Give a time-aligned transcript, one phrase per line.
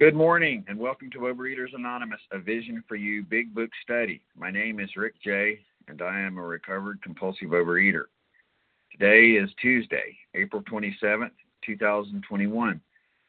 [0.00, 4.22] Good morning and welcome to Overeaters Anonymous, a Vision for You Big Book Study.
[4.34, 8.04] My name is Rick J., and I am a recovered compulsive overeater.
[8.92, 11.32] Today is Tuesday, April 27th,
[11.66, 12.80] 2021.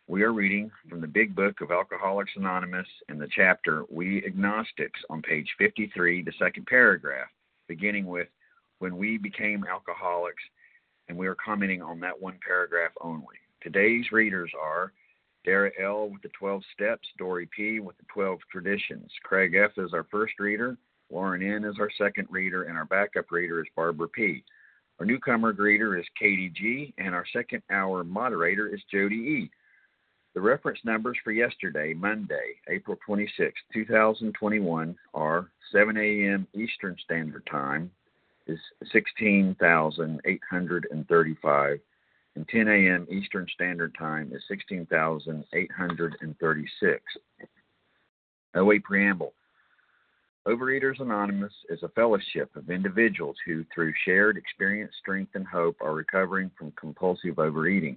[0.07, 5.01] We are reading from the Big Book of Alcoholics Anonymous in the chapter We Agnostics
[5.09, 7.27] on page 53, the second paragraph,
[7.67, 8.29] beginning with
[8.79, 10.43] When We Became Alcoholics,
[11.09, 13.35] and we are commenting on that one paragraph only.
[13.61, 14.93] Today's readers are
[15.43, 16.09] Dara L.
[16.09, 17.79] with the 12 Steps, Dory P.
[17.79, 19.09] with the 12 Traditions.
[19.23, 19.71] Craig F.
[19.77, 20.77] is our first reader,
[21.11, 21.65] Lauren N.
[21.65, 24.43] is our second reader, and our backup reader is Barbara P.
[24.99, 29.49] Our newcomer greeter is Katie G., and our second hour moderator is Jody E.
[30.33, 36.47] The reference numbers for yesterday, Monday, April 26, 2021, are 7 a.m.
[36.53, 37.91] Eastern Standard Time
[38.47, 38.59] is
[38.91, 41.79] 16,835
[42.35, 43.07] and 10 a.m.
[43.11, 47.01] Eastern Standard Time is 16,836.
[48.55, 49.33] OA Preamble
[50.47, 55.93] Overeaters Anonymous is a fellowship of individuals who, through shared experience, strength, and hope, are
[55.93, 57.95] recovering from compulsive overeating.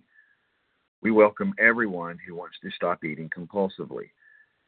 [1.01, 4.11] We welcome everyone who wants to stop eating compulsively.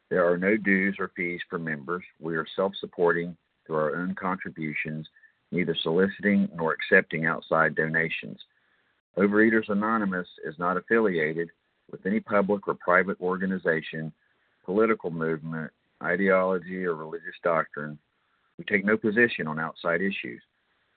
[0.08, 2.02] There are no dues or fees for members.
[2.18, 5.06] We are self supporting through our own contributions,
[5.52, 8.38] neither soliciting nor accepting outside donations.
[9.18, 11.50] Overeaters Anonymous is not affiliated
[11.90, 14.12] with any public or private organization,
[14.64, 15.70] political movement,
[16.02, 17.98] ideology, or religious doctrine.
[18.58, 20.42] We take no position on outside issues.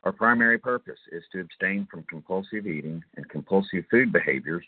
[0.03, 4.65] Our primary purpose is to abstain from compulsive eating and compulsive food behaviors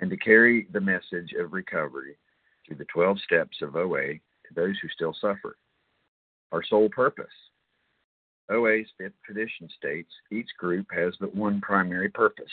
[0.00, 2.16] and to carry the message of recovery
[2.66, 5.56] through the 12 steps of OA to those who still suffer.
[6.52, 7.26] Our sole purpose.
[8.50, 12.52] OA's fifth tradition states each group has but one primary purpose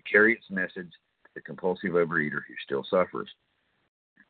[0.00, 0.90] to carry its message
[1.24, 3.28] to the compulsive overeater who still suffers.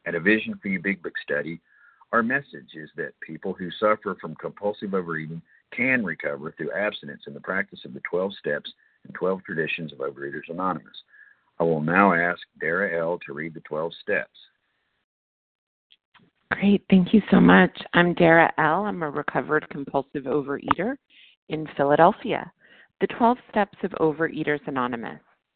[0.07, 1.61] At a Vision for You Big Book study,
[2.13, 7.35] our message is that people who suffer from compulsive overeating can recover through abstinence in
[7.35, 8.73] the practice of the 12 steps
[9.05, 10.97] and 12 traditions of Overeaters Anonymous.
[11.61, 13.19] I will now ask Dara L.
[13.27, 14.31] to read the 12 steps.
[16.53, 16.83] Great.
[16.91, 17.71] Thank you so much.
[17.95, 18.85] I'm Dara L.
[18.85, 20.97] I'm a recovered compulsive overeater
[21.49, 22.51] in Philadelphia.
[23.01, 25.21] The 12 steps of Overeaters Anonymous.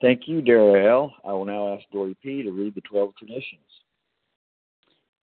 [0.00, 2.42] Thank you, Dara I will now ask Dory P.
[2.42, 3.60] to read the 12 traditions.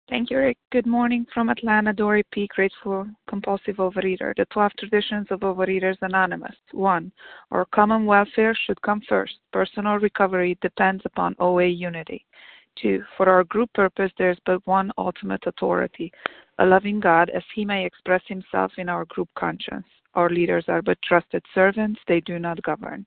[0.09, 0.57] Thank you, Rick.
[0.73, 2.49] Good morning from Atlanta, Dory P.
[2.55, 4.35] Grateful Compulsive Overeater.
[4.37, 6.57] The 12 Traditions of Overeaters Anonymous.
[6.73, 7.13] 1.
[7.51, 9.35] Our common welfare should come first.
[9.53, 12.25] Personal recovery depends upon OA unity.
[12.81, 13.03] 2.
[13.17, 16.11] For our group purpose, there is but one ultimate authority,
[16.59, 19.87] a loving God, as he may express himself in our group conscience.
[20.15, 23.07] Our leaders are but trusted servants, they do not govern.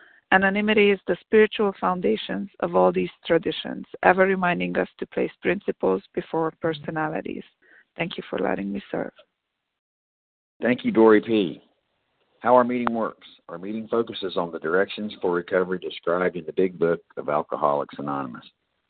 [0.33, 6.01] Anonymity is the spiritual foundations of all these traditions, ever reminding us to place principles
[6.13, 7.43] before personalities.
[7.97, 9.11] Thank you for letting me serve.
[10.61, 11.61] Thank you, Dory P.
[12.39, 13.27] How our meeting works.
[13.49, 17.95] Our meeting focuses on the directions for recovery described in the Big Book of Alcoholics
[17.99, 18.45] Anonymous.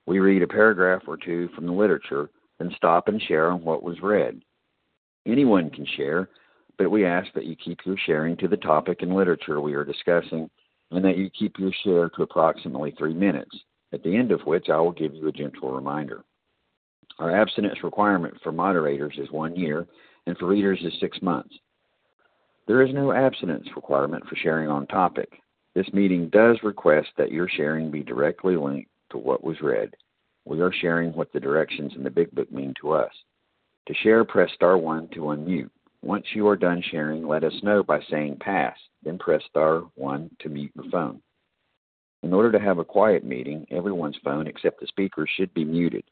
[0.05, 2.29] We read a paragraph or two from the literature,
[2.59, 4.41] then stop and share on what was read.
[5.25, 6.29] Anyone can share,
[6.77, 9.83] but we ask that you keep your sharing to the topic and literature we are
[9.83, 10.49] discussing
[10.91, 13.57] and that you keep your share to approximately three minutes,
[13.93, 16.23] at the end of which I will give you a gentle reminder.
[17.19, 19.87] Our abstinence requirement for moderators is one year,
[20.27, 21.55] and for readers is six months.
[22.67, 25.29] There is no abstinence requirement for sharing on topic.
[25.73, 29.95] This meeting does request that your sharing be directly linked to what was read.
[30.45, 33.11] We are sharing what the directions in the Big Book mean to us.
[33.87, 35.69] To share, press star 1 to unmute.
[36.03, 40.29] Once you are done sharing, let us know by saying pass, then press star 1
[40.39, 41.21] to mute your phone.
[42.23, 46.03] In order to have a quiet meeting, everyone's phone except the speaker should be muted.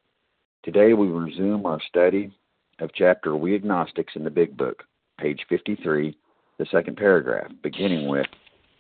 [0.64, 2.32] Today we resume our study
[2.80, 4.84] of chapter We Agnostics in the Big Book,
[5.20, 6.16] page 53,
[6.58, 8.28] the second paragraph, beginning with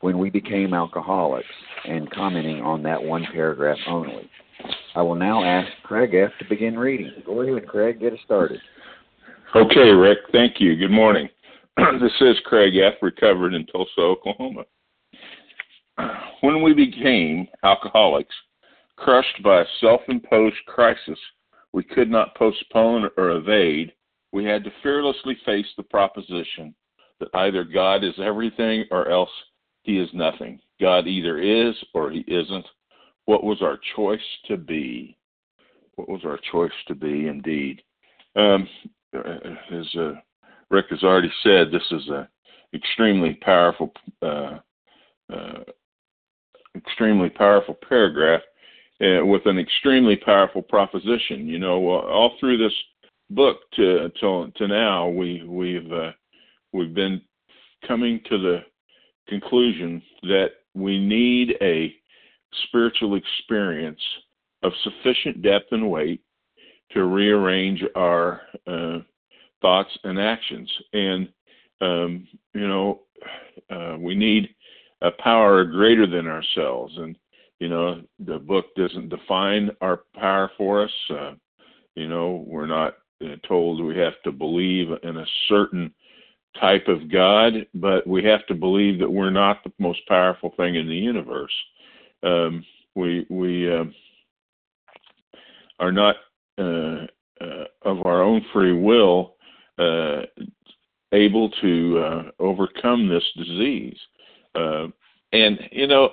[0.02, 1.48] When We Became Alcoholics
[1.86, 4.30] and commenting on that one paragraph only.
[4.96, 6.32] I will now ask Craig F.
[6.40, 7.12] to begin reading.
[7.26, 8.60] Go ahead, Craig, get us started.
[9.56, 10.76] Okay, Rick, thank you.
[10.76, 11.28] Good morning.
[12.00, 14.64] this is Craig F., recovered in Tulsa, Oklahoma.
[16.42, 18.36] When we became alcoholics,
[18.96, 21.18] crushed by a self imposed crisis
[21.74, 23.92] we could not postpone or evade,
[24.32, 26.76] we had to fearlessly face the proposition
[27.20, 29.32] that either God is everything or else
[29.82, 30.60] he is nothing.
[30.80, 32.66] God either is or he isn't.
[33.26, 35.18] What was our choice to be?
[35.96, 37.82] What was our choice to be indeed?
[38.36, 38.68] Um,
[39.14, 40.14] as uh,
[40.70, 42.30] Rick has already said, this is a
[42.74, 43.92] extremely powerful,
[44.22, 44.60] uh,
[45.34, 45.64] uh,
[46.76, 48.42] extremely powerful paragraph
[49.02, 51.48] uh, with an extremely powerful proposition.
[51.48, 52.74] You know, all through this
[53.30, 56.12] book to to, to now, we we've uh,
[56.74, 57.22] we've been
[57.88, 58.60] coming to the
[59.28, 61.94] conclusion that we need a
[62.68, 64.02] spiritual experience
[64.64, 66.22] of sufficient depth and weight
[66.92, 69.00] to rearrange our uh,
[69.62, 70.72] thoughts and actions.
[70.94, 71.30] And,
[71.82, 73.02] um, you know,
[73.70, 74.50] uh, we need
[75.02, 76.94] a power greater than ourselves.
[76.98, 77.18] And,
[77.60, 80.92] you know, the book doesn't define our power for us.
[81.10, 81.34] Uh,
[81.96, 85.94] you know, we're not uh, told we have to believe in a certain
[86.60, 90.76] type of God, but we have to believe that we're not the most powerful thing
[90.76, 91.54] in the universe.
[92.24, 92.66] Um,
[92.96, 93.86] we we uh,
[95.80, 96.16] are not
[96.60, 99.36] of our own free will
[99.80, 100.22] uh,
[101.14, 103.98] able to uh, overcome this disease.
[104.56, 104.88] Uh,
[105.32, 106.10] and you know,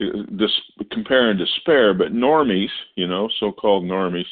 [0.00, 0.50] this
[0.90, 4.24] compare and despair, but normies, you know, so-called normies,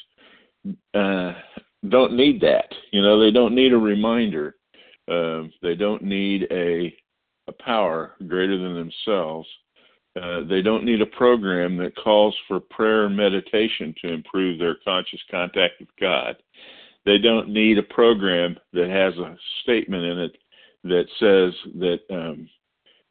[1.89, 2.73] don't need that.
[2.93, 4.57] You know, they don't need a reminder.
[5.11, 6.95] Uh, they don't need a
[7.49, 9.49] a power greater than themselves.
[10.21, 14.77] Uh, they don't need a program that calls for prayer and meditation to improve their
[14.85, 16.37] conscious contact with God.
[17.05, 20.37] They don't need a program that has a statement in it
[20.85, 22.49] that says that um,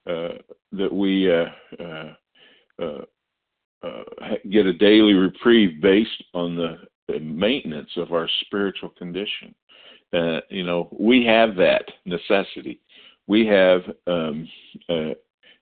[0.08, 0.38] uh,
[0.72, 1.46] that we uh,
[1.80, 2.14] uh,
[3.84, 4.04] uh
[4.50, 9.54] get a daily reprieve based on the maintenance of our spiritual condition.
[10.50, 12.80] You know, we have that necessity.
[13.28, 14.48] We have, um,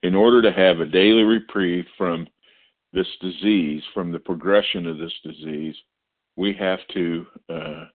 [0.04, 2.28] in order to have a daily reprieve from
[2.94, 5.76] this disease, from the progression of this disease,
[6.36, 7.86] we have to uh,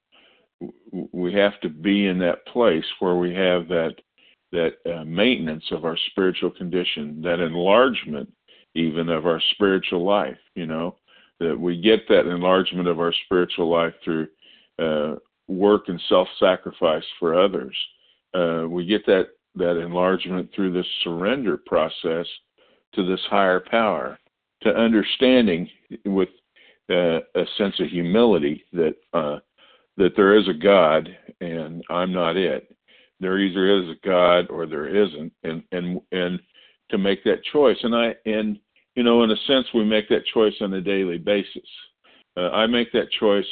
[1.13, 3.95] we have to be in that place where we have that
[4.53, 8.33] that uh, maintenance of our spiritual condition, that enlargement
[8.77, 10.39] even of our spiritual life.
[10.55, 10.97] You know,
[11.41, 14.29] that we get that enlargement of our spiritual life through
[14.79, 15.17] uh,
[15.49, 17.77] work and self-sacrifice for others.
[18.35, 22.27] Uh, we get that that enlargement through this surrender process
[22.95, 24.19] to this higher power,
[24.63, 25.69] to understanding
[26.05, 26.29] with
[26.91, 29.39] uh, a sense of humility that uh,
[29.97, 31.09] that there is a God
[31.41, 32.75] and I'm not it.
[33.21, 36.41] There either is a God or there isn't, and and and
[36.91, 37.79] to make that choice.
[37.83, 38.59] And I and
[38.95, 41.69] you know, in a sense, we make that choice on a daily basis.
[42.37, 43.47] Uh, I make that choice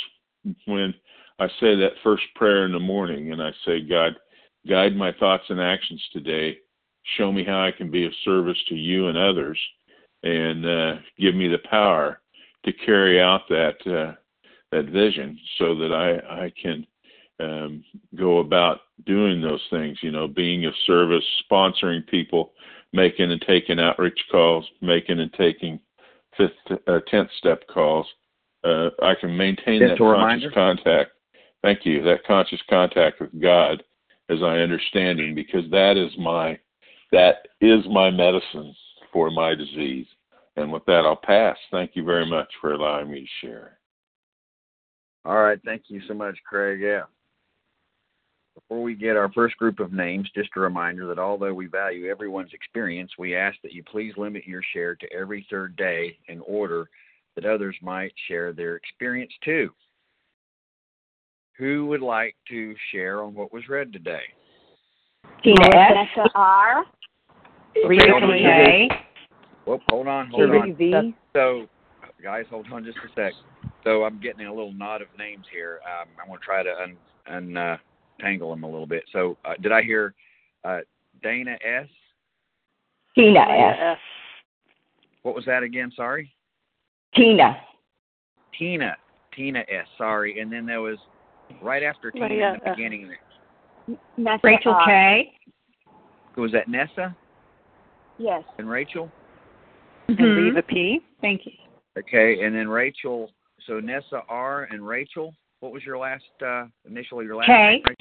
[0.66, 0.94] when
[1.38, 4.12] I say that first prayer in the morning, and I say, God,
[4.68, 6.58] guide my thoughts and actions today.
[7.16, 9.58] Show me how I can be of service to you and others,
[10.22, 12.20] and uh, give me the power
[12.64, 14.14] to carry out that uh,
[14.70, 16.86] that vision, so that I I can
[17.40, 19.98] um, go about doing those things.
[20.00, 22.52] You know, being of service, sponsoring people,
[22.92, 25.80] making and taking outreach calls, making and taking
[26.36, 26.52] fifth,
[26.86, 28.06] uh, tenth step calls.
[28.64, 30.50] Uh, I can maintain that conscious reminder.
[30.52, 31.10] contact.
[31.62, 32.02] Thank you.
[32.02, 33.82] That conscious contact with God,
[34.30, 36.58] as I understand Him, because that is my
[37.12, 38.74] that is my medicine
[39.12, 40.06] for my disease.
[40.56, 41.56] And with that, I'll pass.
[41.70, 43.78] Thank you very much for allowing me to share.
[45.24, 45.58] All right.
[45.64, 46.80] Thank you so much, Craig.
[46.80, 47.02] Yeah.
[48.54, 52.10] Before we get our first group of names, just a reminder that although we value
[52.10, 56.40] everyone's experience, we ask that you please limit your share to every third day in
[56.40, 56.88] order
[57.34, 59.70] that others might share their experience too.
[61.58, 64.22] Who would like to share on what was read today?
[65.44, 66.28] Tina S.
[66.34, 66.84] R.
[67.86, 68.88] Rita K.
[69.66, 71.14] Whoop, hold on, hold on.
[71.32, 71.66] So,
[72.22, 73.32] guys, hold on just a sec.
[73.84, 75.80] So I'm getting a little knot of names here.
[75.84, 76.96] Um, I'm going to try to un,
[77.28, 77.76] un uh,
[78.20, 79.04] tangle them a little bit.
[79.12, 80.14] So, uh, did I hear
[80.64, 80.80] uh,
[81.22, 81.88] Dana S?
[83.14, 83.98] Tina S.
[85.22, 85.92] What was that again?
[85.94, 86.32] Sorry.
[87.14, 87.56] Tina.
[88.58, 88.96] Tina.
[89.34, 89.86] Tina S.
[89.98, 90.98] Sorry, and then there was
[91.62, 93.10] right after Tina in the beginning.
[94.16, 94.86] Nessa Rachel R.
[94.86, 95.32] K.
[96.36, 97.14] Was that Nessa?
[98.18, 98.42] Yes.
[98.58, 99.10] And Rachel.
[100.08, 100.22] Mm-hmm.
[100.22, 101.00] And Reva P.
[101.20, 101.52] Thank you.
[101.98, 103.30] Okay, and then Rachel.
[103.66, 104.64] So Nessa R.
[104.70, 105.34] and Rachel.
[105.60, 107.52] What was your last uh, initially your last K.
[107.52, 107.96] name?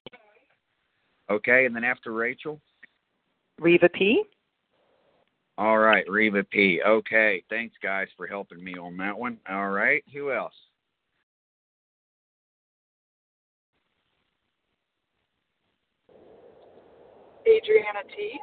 [1.29, 2.59] Okay, and then after Rachel?
[3.59, 4.23] Reva P.
[5.57, 6.81] All right, Reva P.
[6.85, 9.37] Okay, thanks guys for helping me on that one.
[9.49, 10.53] All right, who else?
[17.47, 18.39] Adriana T.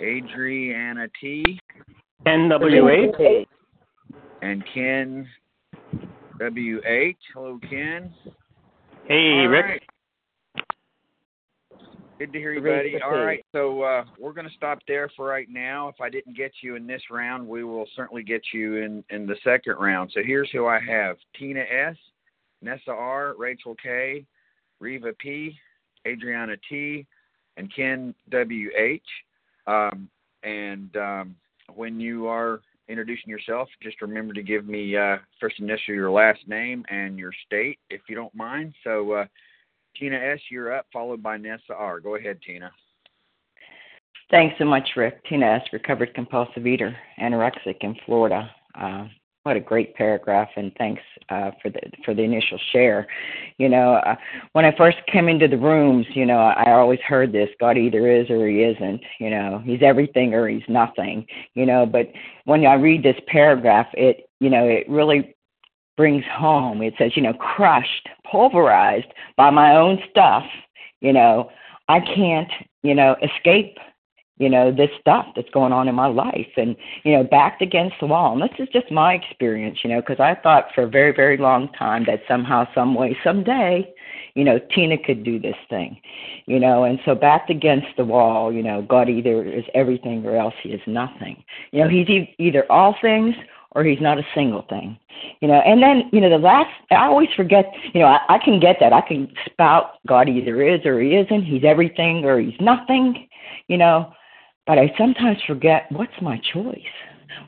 [0.00, 1.60] Adriana T.
[2.26, 3.46] NWH.
[4.42, 5.26] And Ken
[6.40, 7.16] WH.
[7.34, 8.12] Hello, Ken.
[9.06, 9.64] Hey, All Rick.
[9.64, 9.82] Right.
[12.18, 12.98] Good to hear you, buddy.
[13.02, 15.88] All right, so uh, we're going to stop there for right now.
[15.88, 19.26] If I didn't get you in this round, we will certainly get you in in
[19.26, 20.12] the second round.
[20.14, 21.96] So here's who I have: Tina S,
[22.62, 24.24] Nessa R, Rachel K,
[24.80, 25.58] Reva P,
[26.06, 27.06] Adriana T,
[27.56, 29.02] and Ken W H.
[29.66, 30.08] Um,
[30.42, 31.36] and um,
[31.74, 36.40] when you are introducing yourself, just remember to give me uh, first initial your last
[36.46, 38.74] name and your state, if you don't mind.
[38.84, 39.24] So, uh,
[39.98, 42.00] Tina S., you're up, followed by Nessa R.
[42.00, 42.70] Go ahead, Tina.
[44.30, 45.24] Thanks so much, Rick.
[45.24, 48.50] Tina S., recovered compulsive eater, anorexic in Florida.
[48.78, 49.06] Uh,
[49.46, 53.06] what a great paragraph, and thanks uh, for the for the initial share.
[53.58, 54.16] You know, uh,
[54.54, 58.10] when I first came into the rooms, you know, I always heard this: God either
[58.10, 59.00] is or He isn't.
[59.20, 61.24] You know, He's everything or He's nothing.
[61.54, 62.10] You know, but
[62.44, 65.36] when I read this paragraph, it you know it really
[65.96, 66.82] brings home.
[66.82, 70.42] It says, you know, crushed, pulverized by my own stuff.
[71.00, 71.52] You know,
[71.88, 72.50] I can't,
[72.82, 73.78] you know, escape
[74.38, 77.96] you know this stuff that's going on in my life and you know backed against
[78.00, 78.32] the wall.
[78.32, 81.36] And this is just my experience you know because i thought for a very very
[81.36, 83.92] long time that somehow some way someday
[84.34, 86.00] you know tina could do this thing
[86.46, 86.84] you know.
[86.84, 90.70] And so backed against the wall you know god either is everything or else he
[90.70, 91.42] is nothing.
[91.72, 93.34] You know he's e- either all things
[93.72, 94.98] or he's not a single thing
[95.40, 95.60] you know.
[95.60, 98.76] And then you know the last i always forget you know i, I can get
[98.80, 98.92] that.
[98.92, 101.42] I can spout god either is or he isn't.
[101.42, 103.28] He's everything or he's nothing
[103.68, 104.12] you know
[104.66, 106.80] but I sometimes forget what's my choice?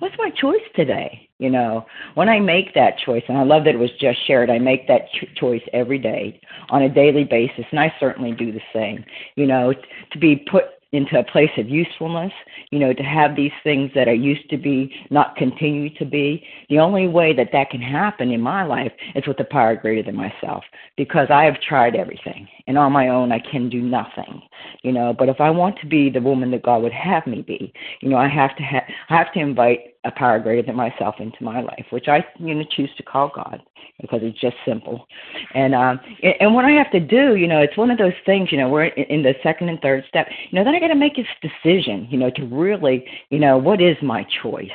[0.01, 1.29] What's my choice today?
[1.39, 4.51] You know, when I make that choice, and I love that it was just shared,
[4.51, 8.53] I make that ch- choice every day on a daily basis, and I certainly do
[8.53, 9.05] the same.
[9.37, 9.81] You know, t-
[10.13, 12.33] to be put into a place of usefulness,
[12.71, 16.43] you know, to have these things that are used to be not continue to be.
[16.71, 20.03] The only way that that can happen in my life is with a power greater
[20.03, 20.65] than myself
[20.97, 24.43] because I have tried everything and on my own I can do nothing,
[24.83, 27.43] you know, but if I want to be the woman that God would have me
[27.43, 30.77] be, you know, I have to have, I have to invite a power greater than
[30.77, 33.63] myself into my life, which I you know choose to call God
[34.01, 35.07] because it's just simple.
[35.55, 38.51] And um and what I have to do, you know, it's one of those things,
[38.51, 40.29] you know, we're in the second and third step.
[40.51, 43.59] You know, then I got to make this decision, you know, to really, you know,
[43.59, 44.69] what is my choice,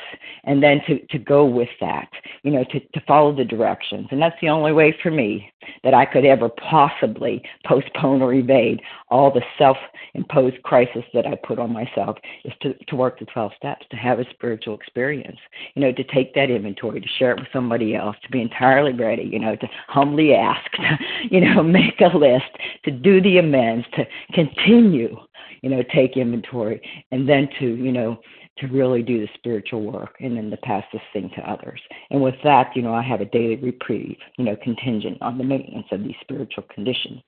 [0.44, 2.10] and then to to go with that,
[2.44, 5.52] you know, to to follow the directions, and that's the only way for me
[5.84, 11.60] that I could ever possibly postpone or evade all the self-imposed crisis that I put
[11.60, 15.38] on myself is to to work the 12 steps, to have a spiritual experience,
[15.76, 18.94] you know, to take that inventory, to share it with somebody else, to be entirely
[18.94, 20.98] ready, you know, to humbly ask, to,
[21.30, 22.52] you know, make a list,
[22.86, 25.18] to do the amends, to continue,
[25.62, 28.20] you know, take inventory, and then to, you know,
[28.60, 31.82] to really do the spiritual work and then to pass this thing to others.
[32.12, 35.44] And with that, you know, I have a daily reprieve, you know, contingent on the
[35.44, 37.22] maintenance of these spiritual conditions.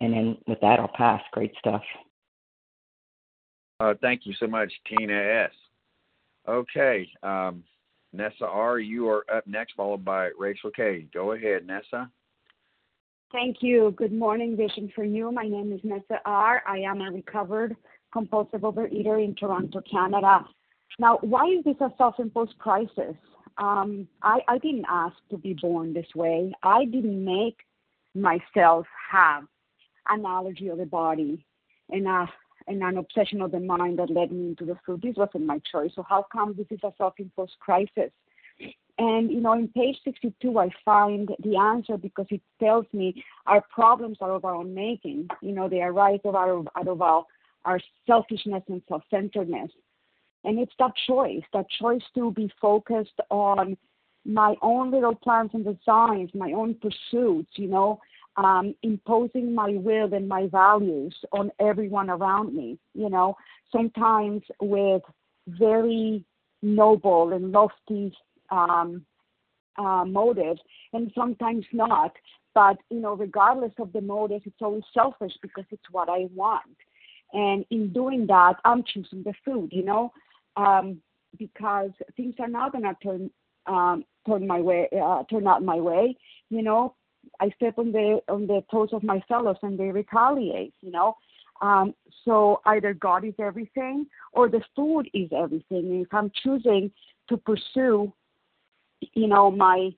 [0.00, 1.20] And then with that, I'll pass.
[1.32, 1.82] Great stuff.
[3.80, 5.52] Uh, thank you so much, Tina S.
[6.48, 7.08] Okay.
[7.22, 7.64] Um,
[8.12, 11.06] Nessa R., you are up next, followed by Rachel K.
[11.12, 12.10] Go ahead, Nessa.
[13.30, 13.92] Thank you.
[13.96, 15.30] Good morning, Vision for You.
[15.30, 16.62] My name is Nessa R.
[16.66, 17.76] I am a recovered
[18.12, 20.46] compulsive overeater in Toronto, Canada.
[20.98, 23.14] Now, why is this a self-imposed crisis?
[23.58, 26.52] Um, I, I didn't ask to be born this way.
[26.62, 27.58] I didn't make
[28.14, 29.44] myself have
[30.08, 31.44] an allergy of the body
[31.90, 32.26] and a
[32.66, 35.00] and an obsession of the mind that led me into the food.
[35.00, 35.90] This wasn't my choice.
[35.94, 38.10] So how come this is a self-imposed crisis?
[38.98, 43.62] And you know, in page 62, I find the answer because it tells me our
[43.72, 45.28] problems are of our own making.
[45.40, 47.24] You know, they arise of, out of our,
[47.64, 49.70] our selfishness and self-centeredness.
[50.44, 53.76] And it's that choice, that choice to be focused on
[54.24, 58.00] my own little plans and designs, my own pursuits, you know,
[58.36, 63.36] um, imposing my will and my values on everyone around me, you know,
[63.72, 65.02] sometimes with
[65.48, 66.24] very
[66.62, 68.14] noble and lofty
[68.50, 69.04] um,
[69.76, 70.60] uh, motives,
[70.92, 72.12] and sometimes not.
[72.54, 76.76] But, you know, regardless of the motive, it's always selfish because it's what I want.
[77.32, 80.12] And in doing that, I'm choosing the food, you know,
[81.38, 83.30] because things are not to turn
[83.66, 86.16] um, turn my way, uh, turn out my way.
[86.50, 86.94] You know,
[87.40, 91.16] I step on the on the toes of my fellows and they retaliate, you know.
[91.60, 96.00] Um, so either God is everything or the food is everything.
[96.00, 96.90] if I'm choosing
[97.28, 98.12] to pursue,
[99.14, 99.90] you know, my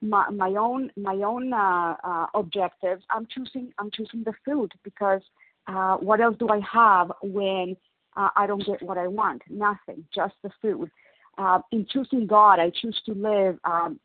[0.00, 5.22] my my own my own uh, uh, objectives, I'm choosing I'm choosing the food because
[5.66, 7.76] uh, what else do I have when
[8.16, 9.42] uh, I don't get what I want?
[9.48, 10.90] Nothing, just the food.
[11.36, 13.98] Uh, in choosing God, I choose to live um,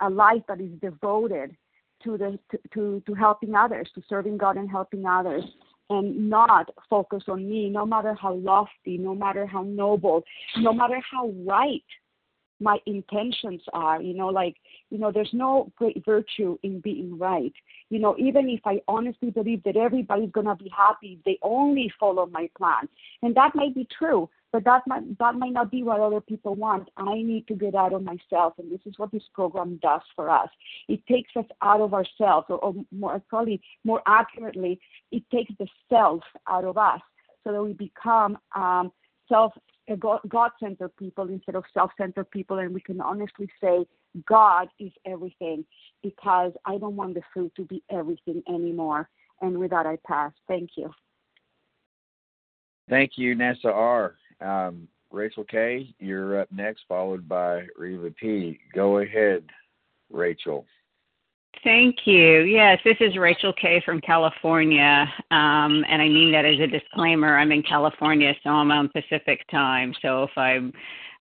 [0.00, 1.56] a life that is devoted
[2.04, 5.44] to the to, to, to helping others, to serving God and helping others,
[5.90, 10.22] and not focus on me, no matter how lofty, no matter how noble,
[10.58, 11.82] no matter how right
[12.60, 14.00] my intentions are.
[14.02, 14.56] You know, like
[14.90, 17.52] you know, there's no great virtue in being right.
[17.90, 21.92] You know, even if I honestly believe that everybody's gonna be happy, if they only
[21.98, 22.88] follow my plan,
[23.22, 26.54] and that might be true but that might that might not be what other people
[26.54, 26.88] want.
[26.96, 30.30] I need to get out of myself, and this is what this program does for
[30.30, 30.48] us.
[30.88, 34.80] It takes us out of ourselves, or, or more probably more accurately,
[35.12, 37.00] it takes the self out of us,
[37.44, 38.90] so that we become um,
[39.28, 39.52] self
[39.96, 43.86] God-centered people instead of self-centered people, and we can honestly say
[44.26, 45.64] God is everything
[46.02, 49.08] because I don't want the food to be everything anymore.
[49.40, 50.32] And with that, I pass.
[50.46, 50.90] Thank you.
[52.88, 54.16] Thank you, Nessa R.
[54.40, 58.58] Um, Rachel K., you're up next, followed by Reva P.
[58.74, 59.44] Go ahead,
[60.10, 60.66] Rachel.
[61.64, 62.42] Thank you.
[62.42, 63.82] Yes, this is Rachel K.
[63.84, 67.36] from California, um, and I mean that as a disclaimer.
[67.36, 69.92] I'm in California, so I'm on Pacific time.
[70.00, 70.58] So if I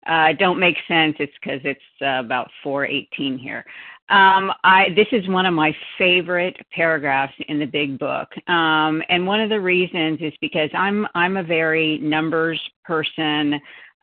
[0.08, 3.66] uh, don't make sense, it's because it's uh, about 4:18 here.
[4.10, 9.26] Um, I, this is one of my favorite paragraphs in the big book, um, and
[9.26, 13.60] one of the reasons is because I'm I'm a very numbers person.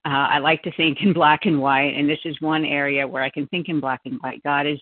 [0.07, 3.23] Uh, I like to think in black and white, and this is one area where
[3.23, 4.43] I can think in black and white.
[4.43, 4.79] God is,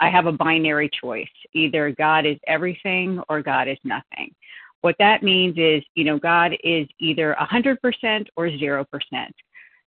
[0.00, 1.28] I have a binary choice.
[1.54, 4.34] Either God is everything or God is nothing.
[4.82, 8.86] What that means is, you know, God is either 100% or 0%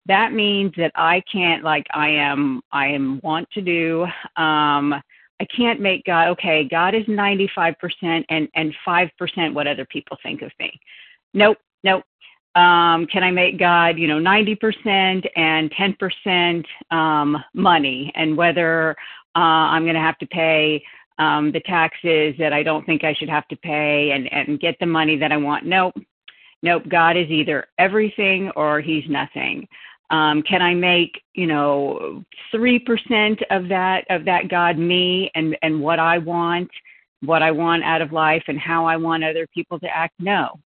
[0.05, 4.03] that means that I can't like I am I am want to do
[4.35, 4.93] um
[5.39, 7.75] I can't make God okay, God is 95%
[8.29, 10.77] and and 5% what other people think of me.
[11.33, 12.03] Nope, nope.
[12.55, 18.95] Um can I make God, you know, 90% and 10% um money and whether
[19.35, 19.39] uh
[19.73, 20.83] I'm going to have to pay
[21.19, 24.75] um the taxes that I don't think I should have to pay and and get
[24.79, 25.65] the money that I want.
[25.65, 25.95] Nope.
[26.63, 29.67] Nope, God is either everything or he's nothing.
[30.09, 35.57] Um, can I make, you know, three percent of that of that God me and
[35.61, 36.69] and what I want,
[37.21, 40.13] what I want out of life, and how I want other people to act?
[40.19, 40.59] No,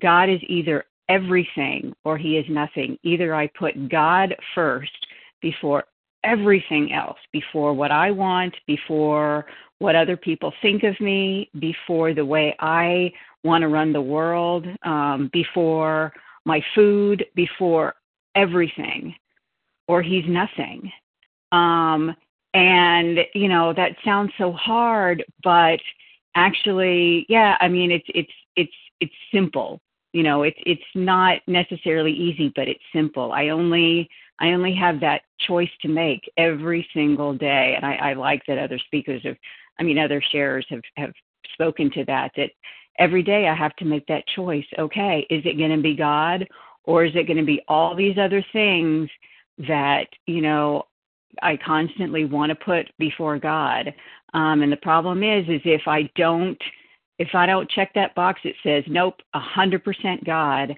[0.00, 2.98] God is either everything or He is nothing.
[3.02, 5.06] Either I put God first
[5.42, 5.84] before
[6.26, 9.46] everything else, before what I want, before
[9.78, 13.12] what other people think of me, before the way I
[13.44, 16.12] want to run the world, um, before
[16.44, 17.94] my food, before
[18.34, 19.14] everything,
[19.88, 20.90] or he's nothing.
[21.52, 22.14] Um,
[22.54, 25.78] and you know that sounds so hard, but
[26.34, 29.80] actually, yeah, I mean it's it's it's it's simple.
[30.12, 33.32] You know, it's it's not necessarily easy, but it's simple.
[33.32, 38.12] I only I only have that choice to make every single day, and I, I
[38.14, 39.36] like that other speakers have,
[39.78, 41.12] I mean, other sharers have have
[41.52, 42.32] spoken to that.
[42.36, 42.50] That
[42.98, 44.66] every day I have to make that choice.
[44.78, 46.46] Okay, is it going to be God
[46.84, 49.08] or is it going to be all these other things
[49.66, 50.84] that you know
[51.42, 53.92] I constantly want to put before God?
[54.34, 56.60] Um, and the problem is, is if I don't,
[57.18, 60.74] if I don't check that box, it says nope, a hundred percent God.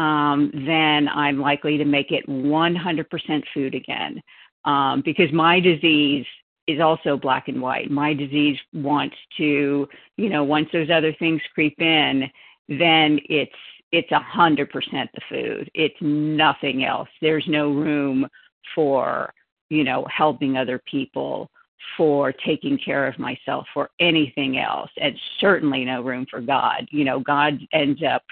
[0.00, 4.22] Um, then I'm likely to make it 100% food again,
[4.64, 6.24] um, because my disease
[6.66, 7.90] is also black and white.
[7.90, 9.86] My disease wants to,
[10.16, 12.30] you know, once those other things creep in,
[12.68, 13.52] then it's
[13.92, 15.70] it's a hundred percent the food.
[15.74, 17.08] It's nothing else.
[17.20, 18.26] There's no room
[18.74, 19.34] for,
[19.68, 21.50] you know, helping other people,
[21.96, 26.86] for taking care of myself, for anything else, and certainly no room for God.
[26.90, 28.22] You know, God ends up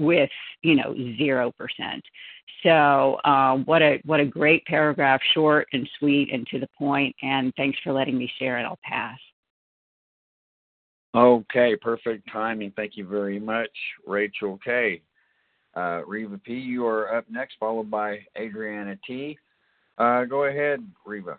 [0.00, 0.30] with,
[0.62, 2.02] you know, zero percent.
[2.64, 7.14] So uh, what a what a great paragraph, short and sweet and to the point.
[7.22, 8.64] And thanks for letting me share it.
[8.64, 9.18] I'll pass.
[11.14, 12.72] Okay, perfect timing.
[12.76, 13.70] Thank you very much,
[14.06, 15.02] Rachel K.
[15.74, 19.38] Uh, Reva P, you are up next, followed by Adriana T.
[19.98, 21.38] Uh, go ahead, Reva.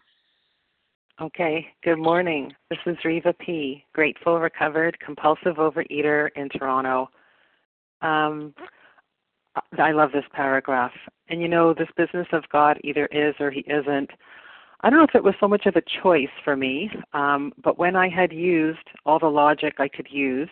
[1.22, 2.52] Okay, good morning.
[2.70, 7.10] This is Reva P., grateful, recovered, compulsive overeater in Toronto.
[8.02, 8.54] Um,
[9.78, 10.92] I love this paragraph.
[11.30, 14.12] And you know, this business of God either is or he isn't.
[14.82, 17.78] I don't know if it was so much of a choice for me, um, but
[17.78, 20.50] when I had used all the logic I could use,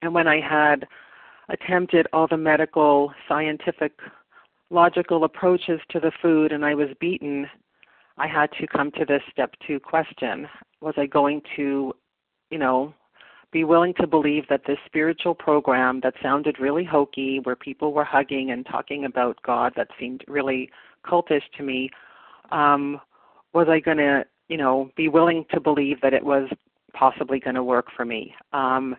[0.00, 0.86] and when I had
[1.50, 3.92] attempted all the medical, scientific,
[4.70, 7.46] logical approaches to the food and I was beaten,
[8.16, 10.48] I had to come to this step two question.
[10.80, 11.92] Was I going to,
[12.50, 12.94] you know,
[13.52, 18.04] be willing to believe that this spiritual program that sounded really hokey, where people were
[18.04, 20.70] hugging and talking about God, that seemed really
[21.06, 21.90] cultish to me,
[22.50, 23.00] um,
[23.54, 26.48] was I going to, you know, be willing to believe that it was
[26.92, 28.34] possibly going to work for me?
[28.52, 28.94] Um,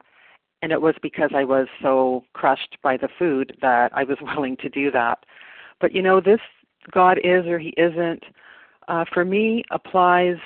[0.62, 4.58] and it was because I was so crushed by the food that I was willing
[4.58, 5.26] to do that.
[5.80, 6.42] But you know, this
[6.92, 8.24] God is or He isn't,
[8.88, 10.38] uh, for me, applies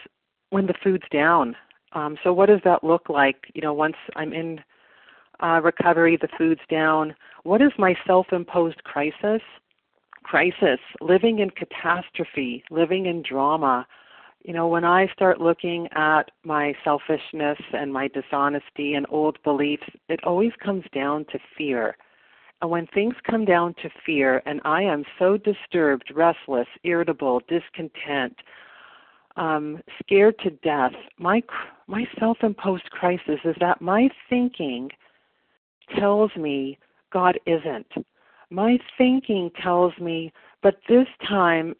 [0.49, 1.55] when the food's down.
[1.93, 3.45] Um, so what does that look like?
[3.53, 4.59] You know, once I'm in
[5.41, 7.15] uh, recovery, the food's down.
[7.43, 9.41] What is my self-imposed crisis?
[10.23, 13.85] Crisis, living in catastrophe, living in drama.
[14.43, 19.83] You know, when I start looking at my selfishness and my dishonesty and old beliefs,
[20.09, 21.97] it always comes down to fear.
[22.61, 28.37] And when things come down to fear, and I am so disturbed, restless, irritable, discontent,
[29.35, 31.41] um, scared to death, my
[31.87, 34.89] my self-imposed crisis is that my thinking
[35.97, 36.77] tells me
[37.11, 37.91] God isn't.
[38.49, 41.75] My thinking tells me, but this time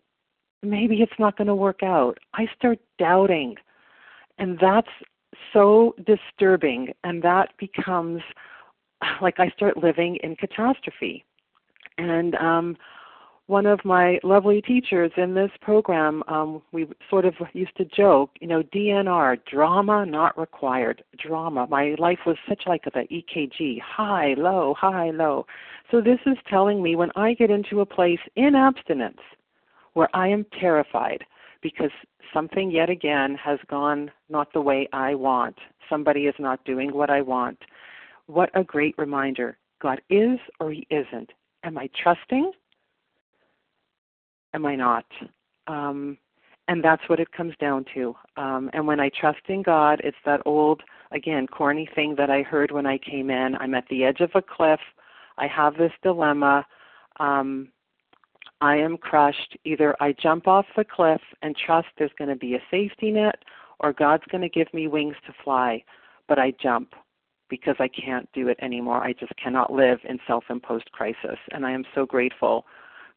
[0.61, 2.17] maybe it's not going to work out.
[2.33, 3.55] I start doubting.
[4.39, 4.87] And that's
[5.51, 8.21] so disturbing and that becomes
[9.21, 11.25] like I start living in catastrophe.
[11.97, 12.77] And um
[13.47, 18.31] one of my lovely teachers in this program, um, we sort of used to joke,
[18.39, 21.67] you know, DNR, drama not required, drama.
[21.69, 25.45] My life was such like the EKG, high, low, high, low.
[25.91, 29.19] So this is telling me when I get into a place in abstinence
[29.93, 31.25] where I am terrified
[31.61, 31.91] because
[32.33, 35.57] something yet again has gone not the way I want,
[35.89, 37.59] somebody is not doing what I want.
[38.27, 39.57] What a great reminder.
[39.81, 41.31] God is or He isn't.
[41.63, 42.53] Am I trusting?
[44.53, 45.05] Am I not?
[45.67, 46.17] Um,
[46.67, 48.15] and that's what it comes down to.
[48.37, 52.41] Um, and when I trust in God, it's that old, again, corny thing that I
[52.41, 53.55] heard when I came in.
[53.55, 54.79] I'm at the edge of a cliff.
[55.37, 56.65] I have this dilemma.
[57.19, 57.69] Um,
[58.61, 59.57] I am crushed.
[59.65, 63.35] Either I jump off the cliff and trust there's going to be a safety net,
[63.79, 65.83] or God's going to give me wings to fly.
[66.29, 66.93] But I jump
[67.49, 69.03] because I can't do it anymore.
[69.03, 71.37] I just cannot live in self imposed crisis.
[71.51, 72.65] And I am so grateful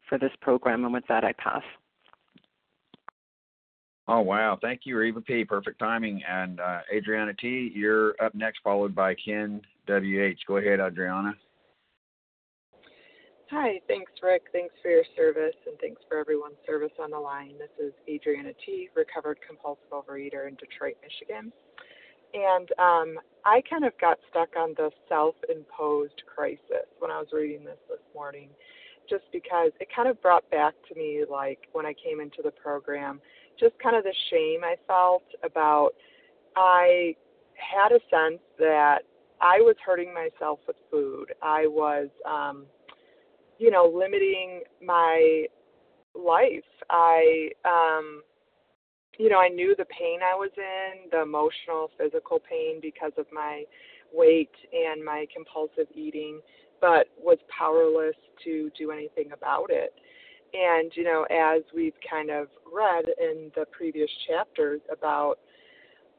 [0.07, 0.83] for this program.
[0.83, 1.63] And with that, I pass.
[4.09, 4.57] Oh wow!
[4.61, 5.43] Thank you, Reva P.
[5.43, 6.21] Perfect timing.
[6.27, 7.71] And uh, Adriana T.
[7.75, 10.23] You're up next, followed by Ken W.
[10.23, 10.39] H.
[10.47, 11.35] Go ahead, Adriana.
[13.49, 14.43] Hi, thanks, Rick.
[14.51, 17.53] Thanks for your service, and thanks for everyone's service on the line.
[17.57, 21.53] This is Adriana T., recovered compulsive overeater in Detroit, Michigan.
[22.33, 23.15] And um,
[23.45, 27.79] I kind of got stuck on the self imposed crisis when I was reading this
[27.87, 28.49] this morning,
[29.09, 32.51] just because it kind of brought back to me, like when I came into the
[32.51, 33.19] program,
[33.59, 35.91] just kind of the shame I felt about
[36.55, 37.15] I
[37.55, 38.99] had a sense that
[39.41, 41.33] I was hurting myself with food.
[41.41, 42.65] I was, um,
[43.59, 45.45] you know, limiting my
[46.15, 46.63] life.
[46.89, 48.21] I, um,
[49.19, 53.25] you know, I knew the pain I was in, the emotional, physical pain because of
[53.31, 53.63] my
[54.13, 56.39] weight and my compulsive eating,
[56.81, 59.93] but was powerless to do anything about it.
[60.53, 65.35] And, you know, as we've kind of read in the previous chapters about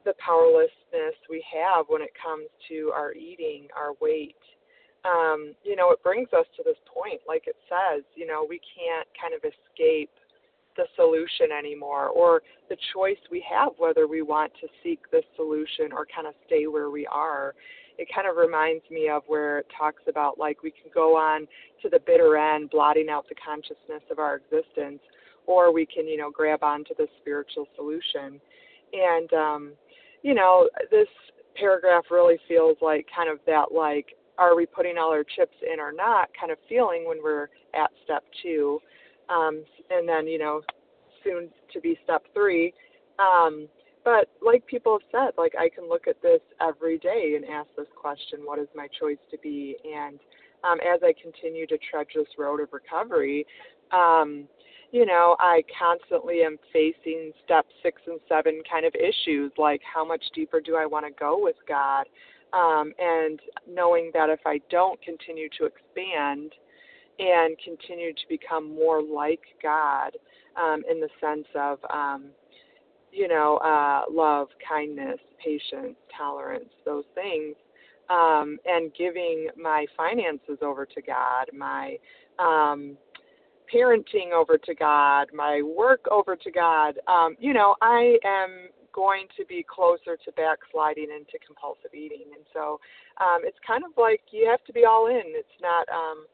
[0.04, 4.36] the powerlessness we have when it comes to our eating, our weight,
[5.04, 8.60] um, you know, it brings us to this point, like it says, you know, we
[8.76, 10.10] can't kind of escape
[10.76, 15.92] the solution anymore or the choice we have whether we want to seek this solution
[15.92, 17.54] or kind of stay where we are
[17.98, 21.46] it kind of reminds me of where it talks about like we can go on
[21.82, 25.00] to the bitter end blotting out the consciousness of our existence
[25.46, 28.40] or we can you know grab onto the spiritual solution
[28.92, 29.72] and um
[30.22, 31.08] you know this
[31.56, 34.06] paragraph really feels like kind of that like
[34.38, 37.90] are we putting all our chips in or not kind of feeling when we're at
[38.04, 38.80] step two
[39.28, 40.62] um, and then you know
[41.24, 42.72] soon to be step three.
[43.18, 43.68] Um,
[44.08, 47.68] but like people have said, like I can look at this every day and ask
[47.76, 49.76] this question: What is my choice to be?
[49.84, 50.18] And
[50.64, 53.46] um, as I continue to trudge this road of recovery,
[53.92, 54.48] um,
[54.92, 60.06] you know, I constantly am facing step six and seven kind of issues, like how
[60.06, 62.06] much deeper do I want to go with God?
[62.54, 66.54] Um, and knowing that if I don't continue to expand,
[67.18, 70.16] and continue to become more like God
[70.56, 72.26] um, in the sense of, um,
[73.12, 77.54] you know, uh, love, kindness, patience, tolerance, those things,
[78.10, 81.96] um, and giving my finances over to God, my
[82.38, 82.96] um,
[83.72, 86.94] parenting over to God, my work over to God.
[87.06, 92.44] Um, you know, I am going to be closer to backsliding into compulsive eating, and
[92.52, 92.80] so
[93.20, 95.22] um, it's kind of like you have to be all in.
[95.26, 95.88] It's not.
[95.88, 96.26] Um,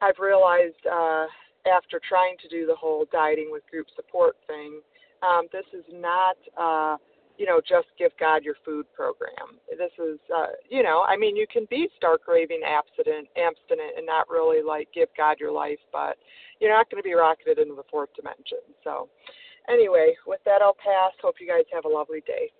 [0.00, 1.26] I've realized uh,
[1.70, 4.80] after trying to do the whole dieting with group support thing,
[5.22, 6.96] um, this is not, uh,
[7.38, 9.58] you know, just give God your food program.
[9.70, 14.06] This is, uh, you know, I mean, you can be stark raving abstinent, abstinent, and
[14.06, 16.16] not really like give God your life, but
[16.60, 18.58] you're not going to be rocketed into the fourth dimension.
[18.84, 19.08] So,
[19.68, 21.12] anyway, with that, I'll pass.
[21.20, 22.52] Hope you guys have a lovely day.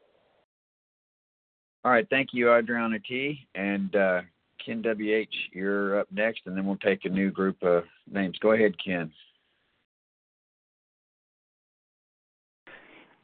[1.84, 3.46] All right, thank you, Adriana T.
[3.54, 4.22] And uh,
[4.64, 8.38] Ken WH, you're up next, and then we'll take a new group of names.
[8.40, 9.12] Go ahead, Ken.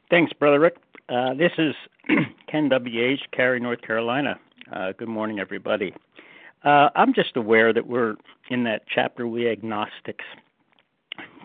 [0.09, 0.77] Thanks, Brother Rick.
[1.07, 1.75] Uh, this is
[2.47, 4.39] Ken WH, Cary, North Carolina.
[4.71, 5.93] Uh, good morning, everybody.
[6.63, 8.15] Uh, I'm just aware that we're
[8.49, 10.25] in that chapter, We Agnostics.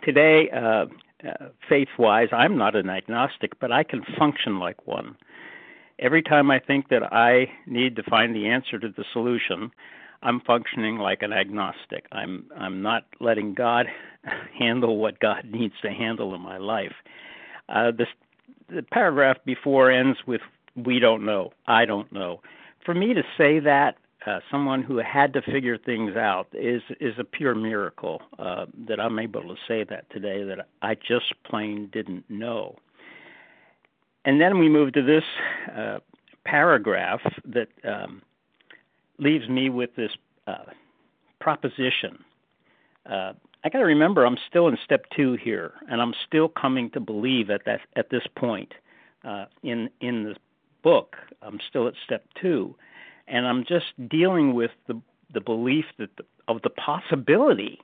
[0.02, 0.86] Today, uh,
[1.26, 5.16] uh, faith wise, I'm not an agnostic, but I can function like one
[5.98, 9.70] every time I think that I need to find the answer to the solution,
[10.22, 12.06] I'm functioning like an agnostic.
[12.12, 13.86] I'm I'm not letting God
[14.58, 16.94] handle what God needs to handle in my life.
[17.68, 18.08] Uh, this
[18.68, 20.40] the paragraph before ends with
[20.76, 21.52] "We don't know.
[21.66, 22.40] I don't know."
[22.84, 23.96] For me to say that,
[24.26, 29.00] uh, someone who had to figure things out is is a pure miracle uh, that
[29.00, 30.44] I'm able to say that today.
[30.44, 32.76] That I just plain didn't know.
[34.24, 35.24] And then we move to this
[35.76, 35.98] uh,
[36.44, 38.22] paragraph that um,
[39.18, 40.12] leaves me with this
[40.46, 40.64] uh,
[41.40, 42.18] proposition.
[43.64, 47.00] I got to remember, I'm still in step two here, and I'm still coming to
[47.00, 48.74] believe at that at this point
[49.24, 50.36] uh, in in the
[50.82, 51.16] book.
[51.42, 52.74] I'm still at step two,
[53.26, 55.00] and I'm just dealing with the
[55.32, 57.80] the belief that the, of the possibility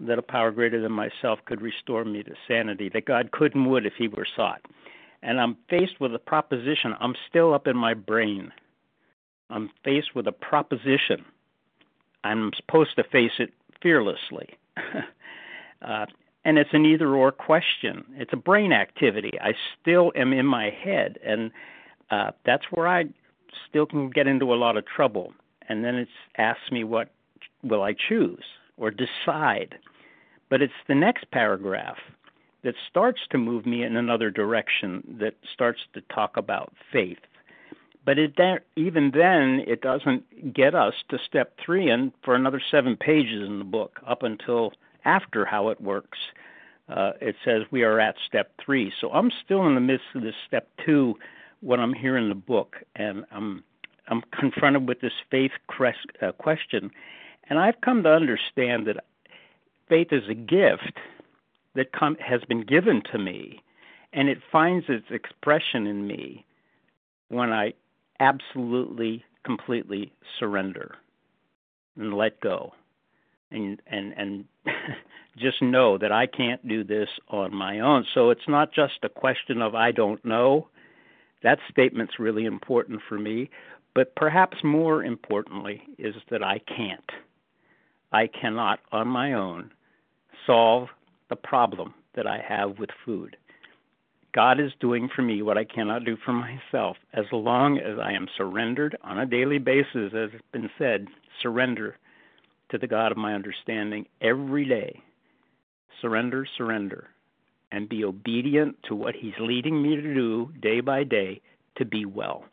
[0.00, 3.70] that a power greater than myself could restore me to sanity, that God could and
[3.70, 4.62] would if He were sought
[5.22, 6.94] and I'm faced with a proposition.
[7.00, 8.52] I'm still up in my brain.
[9.50, 11.24] I'm faced with a proposition.
[12.24, 14.56] I'm supposed to face it fearlessly.
[15.82, 16.06] uh,
[16.44, 18.04] and it's an either or question.
[18.14, 19.32] It's a brain activity.
[19.40, 21.50] I still am in my head, and
[22.10, 23.04] uh, that's where I
[23.68, 25.32] still can get into a lot of trouble.
[25.68, 27.10] And then it's asks me what
[27.62, 28.44] will I choose
[28.76, 29.76] or decide.
[30.50, 31.96] But it's the next paragraph
[32.64, 37.18] that starts to move me in another direction that starts to talk about faith.
[38.04, 38.34] But it
[38.74, 43.58] even then, it doesn't get us to step three and for another seven pages in
[43.58, 44.72] the book up until
[45.04, 46.18] after how it works.
[46.88, 48.92] Uh, it says we are at step three.
[49.00, 51.14] So I'm still in the midst of this step two,
[51.60, 53.64] when I'm here in the book, and I'm
[54.08, 55.52] I'm confronted with this faith
[56.20, 56.90] uh, question,
[57.48, 59.04] and I've come to understand that
[59.88, 60.98] faith is a gift
[61.76, 61.86] that
[62.20, 63.62] has been given to me,
[64.12, 66.44] and it finds its expression in me
[67.28, 67.74] when I
[68.22, 70.94] absolutely, completely surrender
[71.96, 72.72] and let go,
[73.50, 74.44] and and and
[75.36, 78.06] just know that I can't do this on my own.
[78.14, 80.68] So it's not just a question of I don't know.
[81.42, 83.50] That statement's really important for me,
[83.94, 87.10] but perhaps more importantly is that I can't.
[88.12, 89.72] I cannot on my own
[90.46, 90.88] solve
[91.28, 93.36] the problem that I have with food.
[94.34, 98.12] God is doing for me what I cannot do for myself as long as I
[98.12, 101.06] am surrendered on a daily basis, as has been said,
[101.42, 101.98] surrender
[102.70, 105.00] to the God of my understanding every day.
[106.00, 107.08] Surrender, surrender,
[107.70, 111.40] and be obedient to what He's leading me to do day by day
[111.76, 112.44] to be well.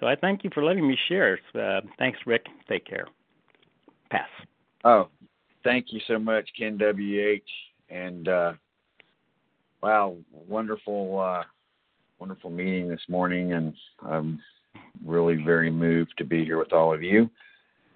[0.00, 1.38] So I thank you for letting me share.
[1.54, 2.46] Uh, thanks, Rick.
[2.68, 3.06] Take care.
[4.10, 4.28] Pass.
[4.84, 5.08] Oh,
[5.64, 7.48] thank you so much, Ken WH.
[7.88, 8.52] And uh,
[9.86, 11.44] wow, wonderful, uh,
[12.18, 13.72] wonderful meeting this morning, and
[14.02, 14.40] I'm
[15.04, 17.30] really very moved to be here with all of you.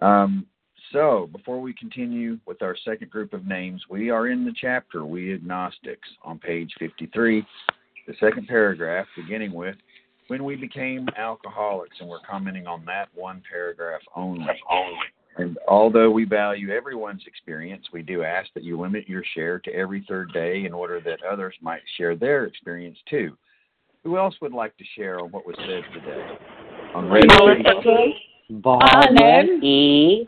[0.00, 0.46] Um,
[0.92, 5.04] so, before we continue with our second group of names, we are in the chapter
[5.04, 7.44] We Agnostics on page 53,
[8.06, 9.74] the second paragraph, beginning with
[10.28, 14.46] When we became alcoholics, and we're commenting on that one paragraph only.
[15.36, 19.72] And although we value everyone's experience, we do ask that you limit your share to
[19.72, 23.36] every third day in order that others might share their experience too.
[24.02, 26.26] Who else would like to share on what was said today?
[26.94, 27.28] On radio.
[28.50, 30.24] Barbara E.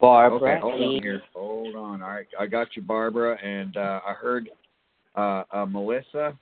[0.00, 0.84] Barbara okay, hold e.
[0.84, 1.22] on here.
[1.34, 2.02] Hold on.
[2.02, 4.48] All right, I got you, Barbara, and uh, I heard
[5.14, 6.36] uh, uh, Melissa.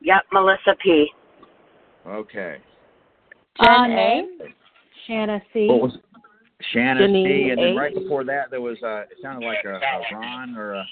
[0.00, 1.08] Yep, Melissa P.
[2.06, 2.58] Okay.
[3.60, 4.22] Jen A.
[5.06, 5.66] Shanna C.
[5.66, 5.98] What was
[6.72, 7.50] Shanna C.
[7.50, 10.74] And then right before that, there was uh, it sounded like a, a Ron or
[10.74, 10.84] a.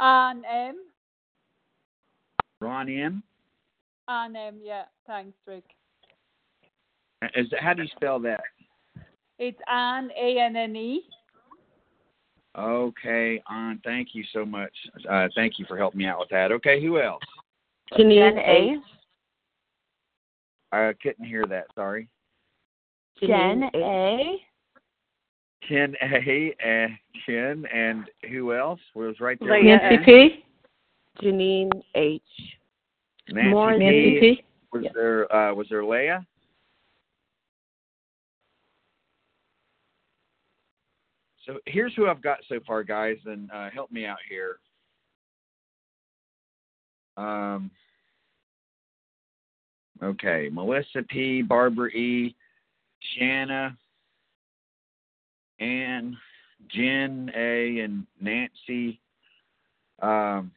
[0.00, 0.76] Anne M.
[2.60, 3.22] Ron M.
[4.08, 4.60] Anne M.
[4.62, 5.64] Yeah, thanks, Rick.
[7.34, 8.40] Is how do you spell that?
[9.38, 11.02] It's Anne A N N E.
[12.56, 13.80] Okay, Anne.
[13.84, 14.72] Thank you so much.
[15.08, 16.50] Uh, thank you for helping me out with that.
[16.52, 17.22] Okay, who else?
[17.92, 18.76] Janine A.
[20.72, 21.66] I couldn't hear that.
[21.74, 22.08] Sorry.
[23.20, 24.36] Jen A.
[25.66, 26.54] Ken A.
[26.64, 26.92] and
[27.24, 29.62] Ken, and who else was right there?
[29.62, 30.44] Nancy P.
[31.22, 32.22] Janine H.
[33.30, 34.44] Nancy, More Nancy P.
[34.72, 36.24] Was there uh, was there Leah?
[41.48, 44.58] So here's who I've got so far, guys, and uh, help me out here.
[47.16, 47.70] Um,
[50.02, 52.36] okay, Melissa P, Barbara E,
[53.16, 53.76] Shanna,
[55.60, 56.16] Anne,
[56.68, 59.00] Jen A, and Nancy
[60.00, 60.50] um,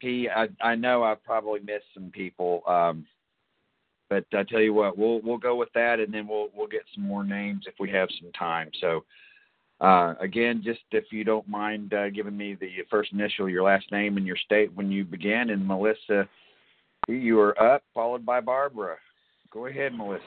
[0.00, 0.28] P.
[0.28, 3.06] I, I know I've probably missed some people, um,
[4.10, 6.82] but I tell you what, we'll we'll go with that, and then we'll we'll get
[6.94, 8.70] some more names if we have some time.
[8.80, 9.04] So.
[9.80, 13.90] Uh, again, just if you don't mind uh, giving me the first initial, your last
[13.90, 15.50] name, and your state when you began.
[15.50, 16.28] And Melissa,
[17.08, 18.96] you are up, followed by Barbara.
[19.50, 20.22] Go ahead, Melissa.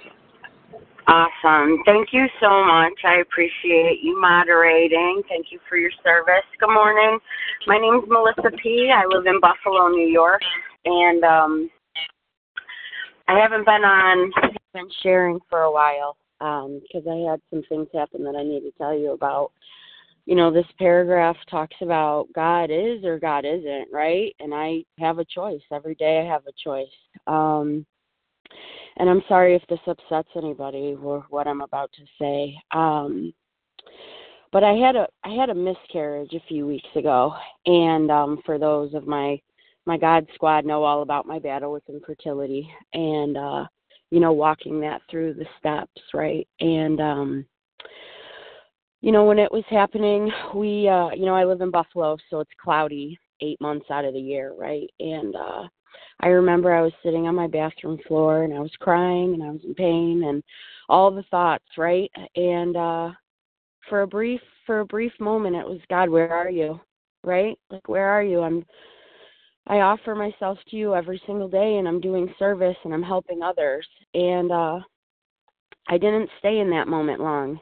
[1.08, 1.84] Awesome.
[1.86, 2.94] Thank you so much.
[3.04, 5.22] I appreciate you moderating.
[5.30, 6.46] Thank you for your service.
[6.60, 7.20] Good morning.
[7.68, 8.92] My name is Melissa P.
[8.92, 10.42] I live in Buffalo, New York,
[10.86, 11.70] and um,
[13.28, 14.32] I haven't been on
[14.74, 18.62] been sharing for a while because um, I had some things happen that I need
[18.62, 19.52] to tell you about.
[20.26, 24.36] You know, this paragraph talks about God is or God isn't, right?
[24.40, 25.62] And I have a choice.
[25.72, 26.88] Every day I have a choice.
[27.28, 27.86] Um,
[28.98, 32.58] and I'm sorry if this upsets anybody or what I'm about to say.
[32.72, 33.34] Um,
[34.52, 37.34] but I had a I had a miscarriage a few weeks ago,
[37.66, 39.40] and um, for those of my
[39.86, 43.66] my God squad know all about my battle with infertility and uh,
[44.12, 46.48] you know walking that through the steps, right?
[46.62, 47.46] And um,
[49.02, 52.40] you know when it was happening, we uh, you know I live in Buffalo, so
[52.40, 54.90] it's cloudy eight months out of the year, right?
[55.02, 55.64] And uh,
[56.22, 59.52] I remember I was sitting on my bathroom floor and I was crying and I
[59.52, 60.44] was in pain and
[60.90, 62.12] all the thoughts, right?
[62.36, 63.12] And uh
[63.90, 66.80] for a brief for a brief moment it was God, where are you?
[67.26, 67.58] right?
[67.70, 68.42] Like, where are you?
[68.42, 68.66] I'm
[69.68, 73.42] I offer myself to you every single day and I'm doing service and I'm helping
[73.42, 73.88] others.
[74.14, 74.80] And uh
[75.88, 77.60] I didn't stay in that moment long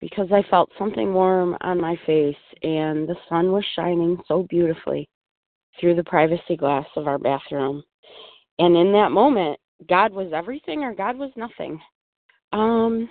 [0.00, 5.08] because I felt something warm on my face and the sun was shining so beautifully
[5.80, 7.82] through the privacy glass of our bathroom.
[8.58, 9.58] And in that moment,
[9.88, 11.80] God was everything or God was nothing.
[12.52, 13.08] Um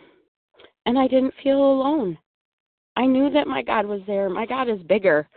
[0.86, 2.18] and I didn't feel alone.
[2.95, 4.30] I knew that my God was there.
[4.30, 5.28] My God is bigger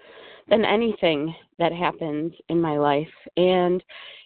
[0.48, 3.08] than anything that happens in my life.
[3.36, 3.82] And,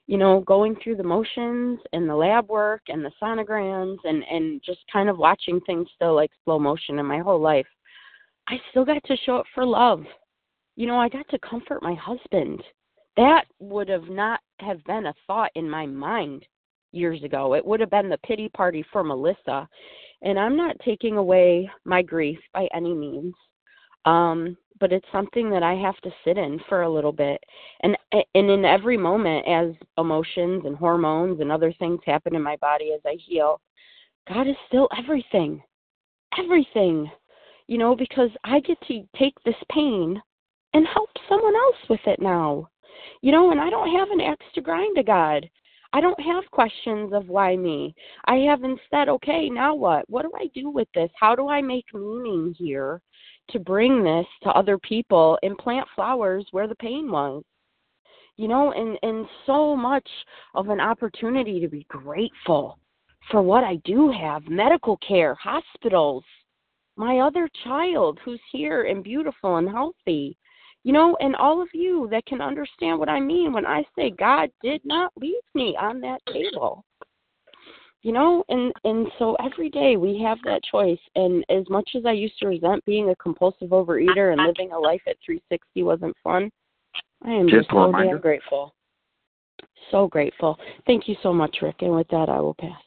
[0.06, 4.62] you know, going through the motions and the lab work and the sonograms and, and
[4.64, 7.66] just kind of watching things still like slow motion in my whole life,
[8.48, 10.04] I still got to show up for love.
[10.76, 12.62] You know, I got to comfort my husband.
[13.16, 16.46] That would have not have been a thought in my mind
[16.92, 17.54] years ago.
[17.54, 19.68] It would have been the pity party for Melissa.
[20.22, 23.34] And I'm not taking away my grief by any means.
[24.04, 27.42] Um, but it's something that I have to sit in for a little bit.
[27.82, 32.56] And and in every moment as emotions and hormones and other things happen in my
[32.56, 33.60] body as I heal,
[34.28, 35.62] God is still everything.
[36.38, 37.10] Everything.
[37.68, 40.20] You know, because I get to take this pain
[40.74, 42.68] and help someone else with it now.
[43.22, 45.48] You know, and I don't have an axe to grind to God.
[45.94, 47.94] I don't have questions of why me.
[48.26, 50.08] I have instead, okay, now what?
[50.08, 51.10] What do I do with this?
[51.18, 53.00] How do I make meaning here?
[53.50, 57.42] to bring this to other people and plant flowers where the pain was
[58.36, 60.08] you know and and so much
[60.54, 62.78] of an opportunity to be grateful
[63.30, 66.24] for what i do have medical care hospitals
[66.96, 70.36] my other child who's here and beautiful and healthy
[70.84, 74.10] you know and all of you that can understand what i mean when i say
[74.10, 76.84] god did not leave me on that table.
[78.02, 80.98] You know and and so every day we have that choice.
[81.14, 84.78] And as much as i used to resent being a compulsive overeater and living a
[84.78, 86.50] life at 360 wasn't fun
[87.24, 88.74] i am just, just so damn grateful.
[89.90, 90.58] So grateful.
[90.86, 91.76] Thank you so much rick.
[91.80, 92.82] And with that i will pass.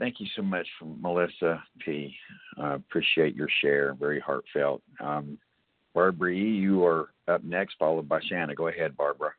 [0.00, 2.12] Thank you so much melissa p.
[2.60, 3.94] Uh, appreciate your share.
[3.94, 4.82] Very heartfelt.
[5.00, 5.38] Um,
[5.98, 9.32] barbara e you are up next followed by shanna go ahead barbara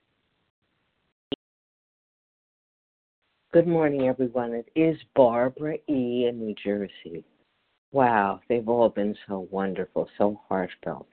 [3.51, 4.53] Good morning, everyone.
[4.53, 6.27] It is Barbara E.
[6.27, 7.23] in New Jersey.
[7.91, 11.07] Wow, they've all been so wonderful, so heartfelt.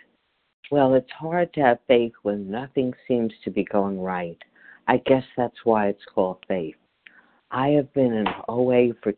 [0.70, 4.36] Well, it's hard to have faith when nothing seems to be going right.
[4.86, 6.76] I guess that's why it's called faith.
[7.50, 9.14] I have been in OA for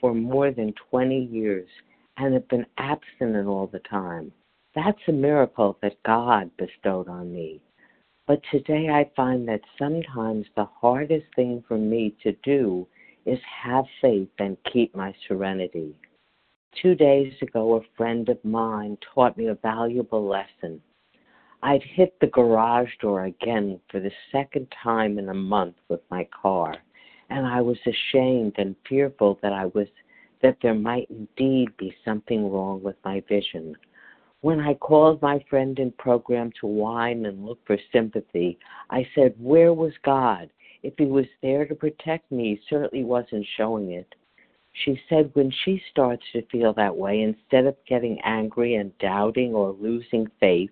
[0.00, 1.68] for more than 20 years
[2.18, 4.30] and have been abstinent all the time.
[4.74, 7.60] That's a miracle that God bestowed on me.
[8.26, 12.86] But today I find that sometimes the hardest thing for me to do
[13.26, 15.96] is have faith and keep my serenity.
[16.80, 20.80] Two days ago, a friend of mine taught me a valuable lesson.
[21.62, 26.28] I'd hit the garage door again for the second time in a month with my
[26.40, 26.76] car,
[27.28, 29.88] and I was ashamed and fearful that I was
[30.42, 33.76] that there might indeed be something wrong with my vision.
[34.42, 39.34] When I called my friend in program to whine and look for sympathy, I said,
[39.38, 40.48] Where was God?
[40.82, 44.14] If he was there to protect me, he certainly wasn't showing it.
[44.72, 49.54] She said when she starts to feel that way, instead of getting angry and doubting
[49.54, 50.70] or losing faith,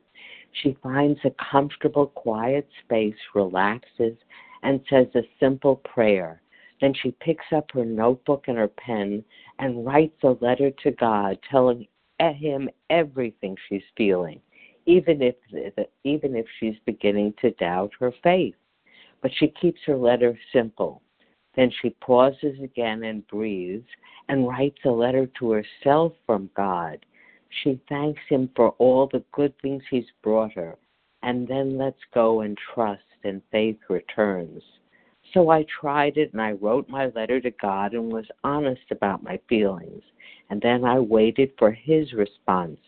[0.53, 4.17] she finds a comfortable, quiet space, relaxes,
[4.63, 6.41] and says a simple prayer.
[6.81, 9.25] Then she picks up her notebook and her pen
[9.59, 11.87] and writes a letter to God telling
[12.21, 14.41] at him everything she's feeling,
[14.87, 15.35] even if
[16.05, 18.55] even if she's beginning to doubt her faith.
[19.23, 21.03] But she keeps her letter simple.
[21.57, 23.89] Then she pauses again and breathes
[24.29, 27.05] and writes a letter to herself from God.
[27.63, 30.77] She thanks him for all the good things he's brought her
[31.23, 34.63] and then lets go and trust and faith returns.
[35.35, 39.23] So I tried it and I wrote my letter to God and was honest about
[39.23, 40.03] my feelings
[40.51, 42.79] and then I waited for his response.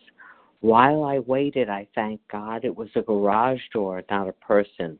[0.61, 4.97] While I waited, I thanked God it was a garage door, not a person.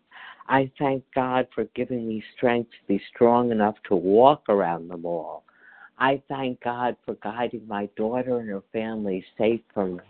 [0.48, 4.98] I thanked God for giving me strength to be strong enough to walk around the
[4.98, 5.44] mall.
[5.98, 10.02] I thank God for guiding my daughter and her family safe from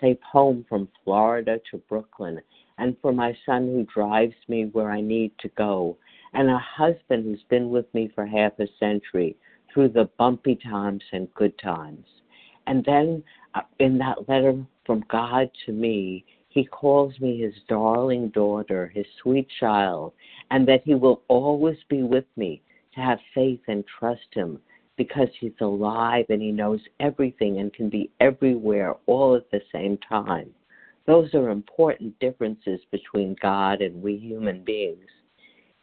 [0.00, 2.40] safe home from Florida to Brooklyn,
[2.78, 5.96] and for my son who drives me where I need to go,
[6.36, 9.34] and a husband who's been with me for half a century
[9.72, 12.04] through the bumpy times and good times.
[12.66, 13.24] And then
[13.54, 19.06] uh, in that letter from God to me, he calls me his darling daughter, his
[19.22, 20.12] sweet child,
[20.50, 22.60] and that he will always be with me
[22.94, 24.58] to have faith and trust him
[24.98, 29.98] because he's alive and he knows everything and can be everywhere all at the same
[29.98, 30.50] time.
[31.06, 35.06] Those are important differences between God and we human beings.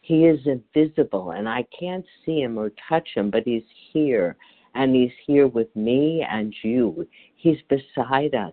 [0.03, 4.35] He is invisible and I can't see him or touch him, but he's here
[4.75, 7.07] and he's here with me and you.
[7.35, 8.51] He's beside us.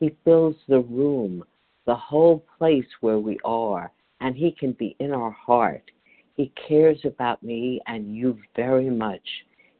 [0.00, 1.44] He fills the room,
[1.84, 3.92] the whole place where we are,
[4.22, 5.82] and he can be in our heart.
[6.34, 9.28] He cares about me and you very much.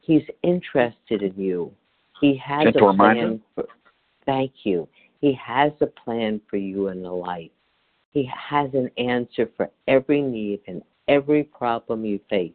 [0.01, 1.71] He's interested in you.
[2.21, 3.43] He has Gentle a plan reminder.
[3.55, 3.65] for
[4.27, 4.87] thank you.
[5.19, 7.49] He has a plan for you in the life.
[8.11, 12.53] He has an answer for every need and every problem you face.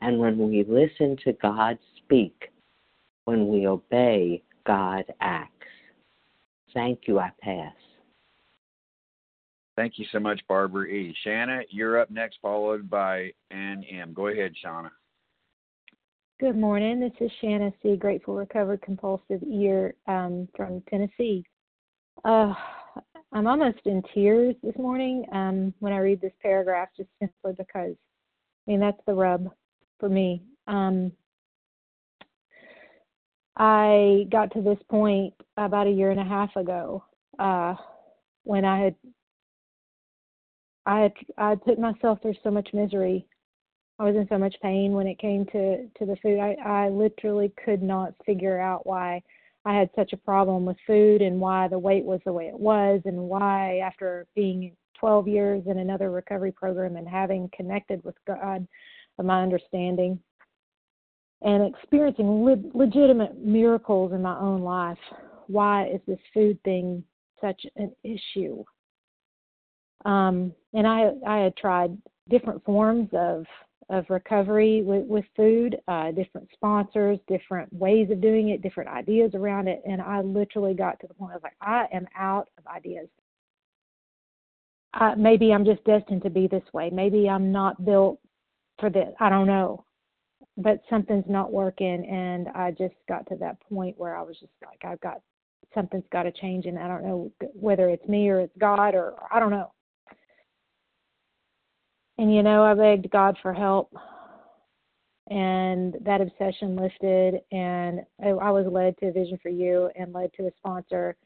[0.00, 2.50] And when we listen to God speak,
[3.24, 5.52] when we obey, God acts.
[6.72, 7.18] Thank you.
[7.18, 7.74] I pass.
[9.76, 11.14] Thank you so much, Barbara E.
[11.22, 14.12] Shanna, you're up next, followed by Anne M.
[14.12, 14.90] Go ahead, Shauna.
[16.40, 17.00] Good morning.
[17.00, 21.44] This is Shanna C., Grateful Recovered Compulsive ear um, from Tennessee.
[22.24, 22.54] Uh,
[23.32, 27.94] I'm almost in tears this morning um, when I read this paragraph, just simply because,
[28.66, 29.50] I mean, that's the rub
[30.00, 30.42] for me.
[30.66, 31.12] Um,
[33.56, 37.04] I got to this point about a year and a half ago
[37.38, 37.74] uh,
[38.44, 38.94] when I had
[40.86, 43.26] I had I had put myself through so much misery.
[43.98, 46.38] I was in so much pain when it came to to the food.
[46.38, 49.22] I I literally could not figure out why
[49.64, 52.58] I had such a problem with food and why the weight was the way it
[52.58, 58.14] was and why after being 12 years in another recovery program and having connected with
[58.26, 58.66] God,
[59.22, 60.20] my understanding
[61.42, 64.98] and experiencing le- legitimate miracles in my own life,
[65.46, 67.04] why is this food thing
[67.40, 68.64] such an issue?
[70.04, 71.96] Um, and I I had tried
[72.28, 73.44] different forms of
[73.90, 79.32] of recovery with, with food, uh, different sponsors, different ways of doing it, different ideas
[79.34, 82.48] around it, and I literally got to the point I was like, I am out
[82.58, 83.08] of ideas.
[84.94, 86.90] Uh, maybe I'm just destined to be this way.
[86.90, 88.18] Maybe I'm not built
[88.78, 89.12] for this.
[89.20, 89.84] I don't know,
[90.56, 94.52] but something's not working, and I just got to that point where I was just
[94.66, 95.20] like, I've got
[95.74, 99.14] something's got to change, and I don't know whether it's me or it's God or
[99.32, 99.72] I don't know.
[102.18, 103.92] And you know, I begged God for help,
[105.30, 110.12] and that obsession lifted, and I, I was led to a Vision for You and
[110.12, 111.16] led to a sponsor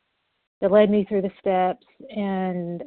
[0.60, 1.86] that led me through the steps.
[2.14, 2.82] And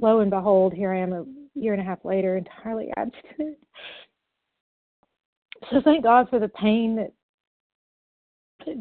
[0.00, 3.58] lo and behold, here I am a year and a half later, entirely abstinent.
[5.70, 7.08] So thank God for the pain
[8.64, 8.76] that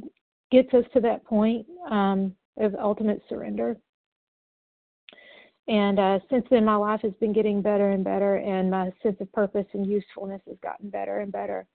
[0.51, 3.77] gets us to that point um, of ultimate surrender
[5.67, 9.17] and uh, since then, my life has been getting better and better, and my sense
[9.19, 11.67] of purpose and usefulness has gotten better and better.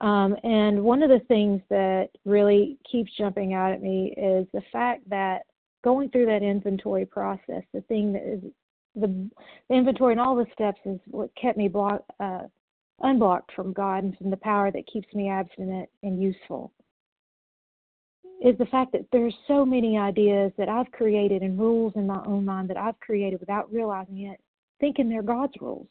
[0.00, 4.62] Um, and one of the things that really keeps jumping out at me is the
[4.72, 5.42] fact that
[5.84, 8.42] going through that inventory process, the thing that is
[8.96, 9.06] the,
[9.68, 11.70] the inventory and all the steps is what kept me
[12.20, 12.38] uh,
[13.00, 16.72] unblocked from God and from the power that keeps me abstinent and useful
[18.44, 22.22] is the fact that there's so many ideas that I've created and rules in my
[22.26, 24.38] own mind that I've created without realizing it,
[24.80, 25.88] thinking they're God's rules.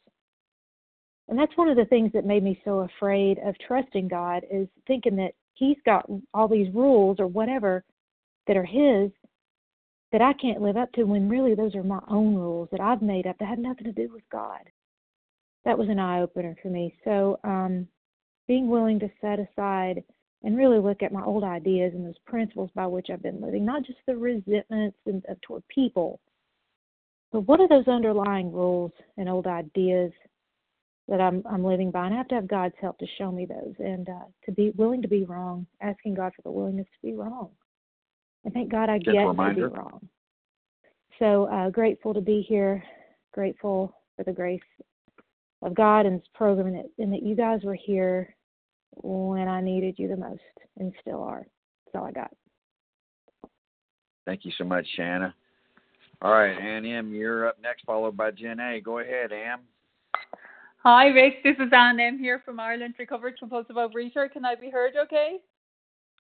[1.28, 4.68] And that's one of the things that made me so afraid of trusting God is
[4.86, 7.84] thinking that He's got all these rules or whatever
[8.47, 9.10] that are His
[10.12, 13.01] that I can't live up to when really those are my own rules that I've
[13.01, 14.62] made up that had nothing to do with God.
[15.66, 16.93] That was an eye opener for me.
[17.04, 17.88] So, um,
[18.47, 20.04] being willing to set aside
[20.44, 23.66] and really look at my old ideas and those principles by which I've been living,
[23.66, 26.20] not just the resentments and, uh, toward people,
[27.32, 30.12] but what are those underlying rules and old ideas
[31.08, 32.06] that I'm I'm living by?
[32.06, 34.72] And I have to have God's help to show me those and uh, to be
[34.76, 37.50] willing to be wrong, asking God for the willingness to be wrong.
[38.46, 40.08] And thank God I Gentle get to be wrong.
[41.20, 42.84] So uh, grateful to be here,
[43.34, 44.62] grateful for the grace
[45.62, 48.36] of God and this program, and that, and that you guys were here
[49.02, 50.41] when I needed you the most
[50.78, 51.46] and still are.
[51.86, 52.32] That's all I got.
[54.26, 55.34] Thank you so much, Shanna.
[56.22, 58.80] All right, Anne M., you're up next, followed by Jen A.
[58.80, 59.60] Go ahead, Anne.
[60.78, 61.44] Hi, Rick.
[61.44, 62.18] This is Anne M.
[62.18, 64.32] here from Ireland, recovered compulsive overeater.
[64.32, 65.39] Can I be heard okay?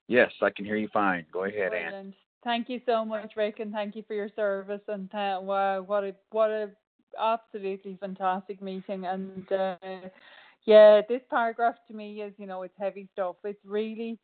[0.07, 1.25] Yes, I can hear you fine.
[1.31, 2.13] Go ahead, Ann.
[2.43, 4.81] Thank you so much, Rick, and thank you for your service.
[4.89, 6.69] And uh, wow, what a what a
[7.17, 9.05] absolutely fantastic meeting.
[9.05, 9.77] And uh,
[10.65, 13.35] yeah, this paragraph to me is you know it's heavy stuff.
[13.43, 14.19] It's really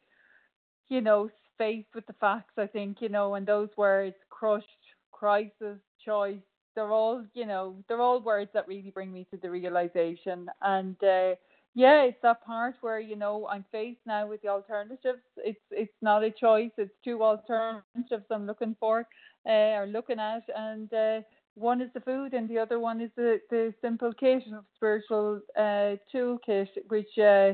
[0.90, 2.54] you know faced with the facts.
[2.58, 4.68] I think you know, and those words crushed,
[5.12, 6.42] crisis, choice.
[6.76, 10.48] They're all you know they're all words that really bring me to the realization.
[10.62, 11.36] And uh,
[11.76, 15.22] yeah, it's that part where you know I'm faced now with the alternatives.
[15.38, 16.72] It's it's not a choice.
[16.78, 19.08] It's two alternatives I'm looking for
[19.48, 21.22] uh, or looking at, and uh,
[21.60, 25.42] one is the food, and the other one is the the simple kit of spiritual
[25.58, 27.54] uh, toolkit, which uh,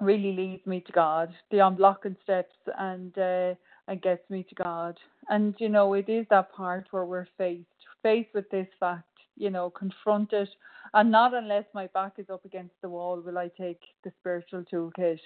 [0.00, 1.32] really leads me to God.
[1.50, 3.54] The unblocking steps and uh,
[3.88, 4.98] and gets me to God.
[5.28, 7.66] And you know, it is that part where we're faced
[8.02, 9.04] faced with this fact
[9.36, 10.48] you know, confront it.
[10.94, 14.64] And not unless my back is up against the wall will I take the spiritual
[14.72, 15.20] toolkit.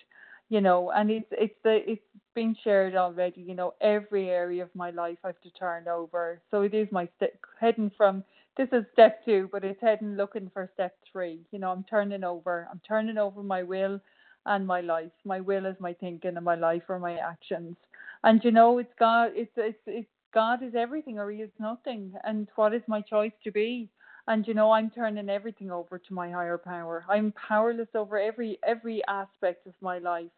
[0.51, 2.03] You know, and it's it's the it's
[2.37, 3.43] been shared already.
[3.43, 6.43] You know, every area of my life I've to turn over.
[6.53, 8.25] So it is my step heading from
[8.59, 11.41] this is step two, but it's heading looking for step three.
[11.53, 12.69] You know, I'm turning over.
[12.71, 14.01] I'm turning over my will
[14.47, 15.13] and my life.
[15.25, 17.77] My will is my thinking, and my life are my actions.
[18.25, 19.33] And you know, it's God.
[19.35, 22.15] It's it's it's God is everything, or He is nothing.
[22.25, 23.89] And what is my choice to be?
[24.29, 28.59] and you know i'm turning everything over to my higher power i'm powerless over every
[28.67, 30.31] every aspect of my life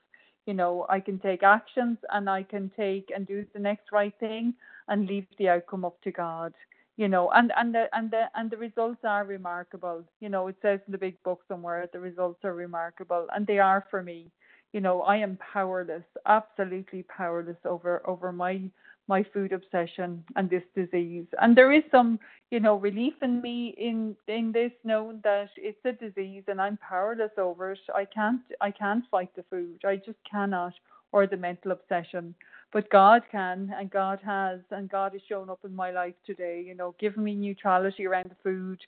[0.47, 4.14] you know i can take actions and i can take and do the next right
[4.20, 4.55] thing
[4.88, 6.53] and leave the outcome up to god
[6.97, 10.05] you know and and the and the and the results are remarkable.
[10.20, 13.59] You know it says in the big book somewhere the results are remarkable and they
[13.59, 14.30] are for me.
[14.72, 18.61] You know i am powerless absolutely powerless over over my
[19.09, 21.26] my food obsession and this disease.
[21.40, 22.18] And there is some,
[22.50, 26.78] you know, relief in me in in this knowing that it's a disease and I'm
[26.78, 27.80] powerless over it.
[27.94, 29.80] I can't I can't fight the food.
[29.84, 30.74] I just cannot
[31.12, 32.34] or the mental obsession.
[32.72, 36.64] But God can and God has and God has shown up in my life today,
[36.66, 38.80] you know, giving me neutrality around the food,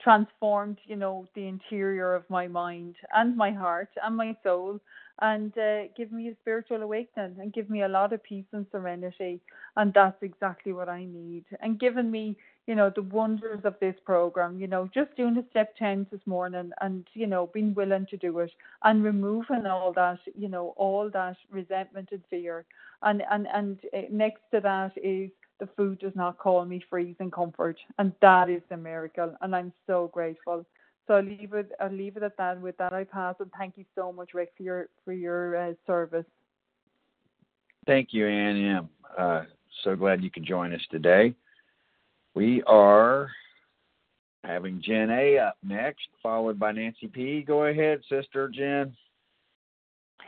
[0.00, 4.80] transformed, you know, the interior of my mind and my heart and my soul
[5.20, 8.66] and uh, give me a spiritual awakening and give me a lot of peace and
[8.72, 9.40] serenity.
[9.76, 11.44] And that's exactly what I need.
[11.60, 12.36] And given me,
[12.66, 16.20] you know, the wonders of this program, you know, just doing the step 10 this
[16.26, 18.50] morning and, you know, being willing to do it
[18.84, 22.64] and removing all that, you know, all that resentment and fear.
[23.02, 25.30] And, and, and uh, next to that is
[25.60, 27.78] the food does not call me freezing comfort.
[27.98, 29.36] And that is the miracle.
[29.40, 30.66] And I'm so grateful.
[31.06, 31.72] So I'll leave it.
[31.80, 32.60] I'll leave it at that.
[32.60, 33.34] With that, I pass.
[33.40, 36.26] And thank you so much, Rick, for your for your uh, service.
[37.86, 38.88] Thank you, Anne M.
[39.18, 39.42] Uh,
[39.82, 41.34] so glad you could join us today.
[42.34, 43.28] We are
[44.44, 47.42] having Jen A up next, followed by Nancy P.
[47.42, 48.96] Go ahead, Sister Jen.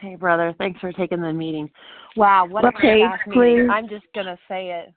[0.01, 0.55] Hey, brother.
[0.59, 1.71] Thanks for taking the meeting.
[2.17, 3.37] Wow, what okay, a please.
[3.37, 3.71] meeting.
[3.71, 4.93] I'm just gonna say it.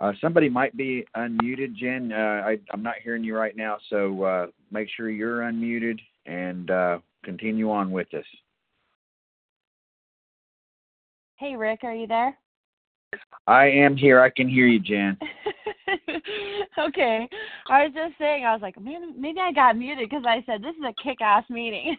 [0.00, 2.12] Uh, somebody might be unmuted, Jen.
[2.12, 6.70] Uh, I, I'm not hearing you right now, so uh, make sure you're unmuted and
[6.70, 8.24] uh, continue on with us.
[11.36, 12.36] Hey, Rick, are you there?
[13.46, 14.20] I am here.
[14.20, 15.18] I can hear you, Jen.
[16.78, 17.28] okay.
[17.68, 20.62] I was just saying, I was like, man, maybe I got muted because I said
[20.62, 21.96] this is a kick-ass meeting.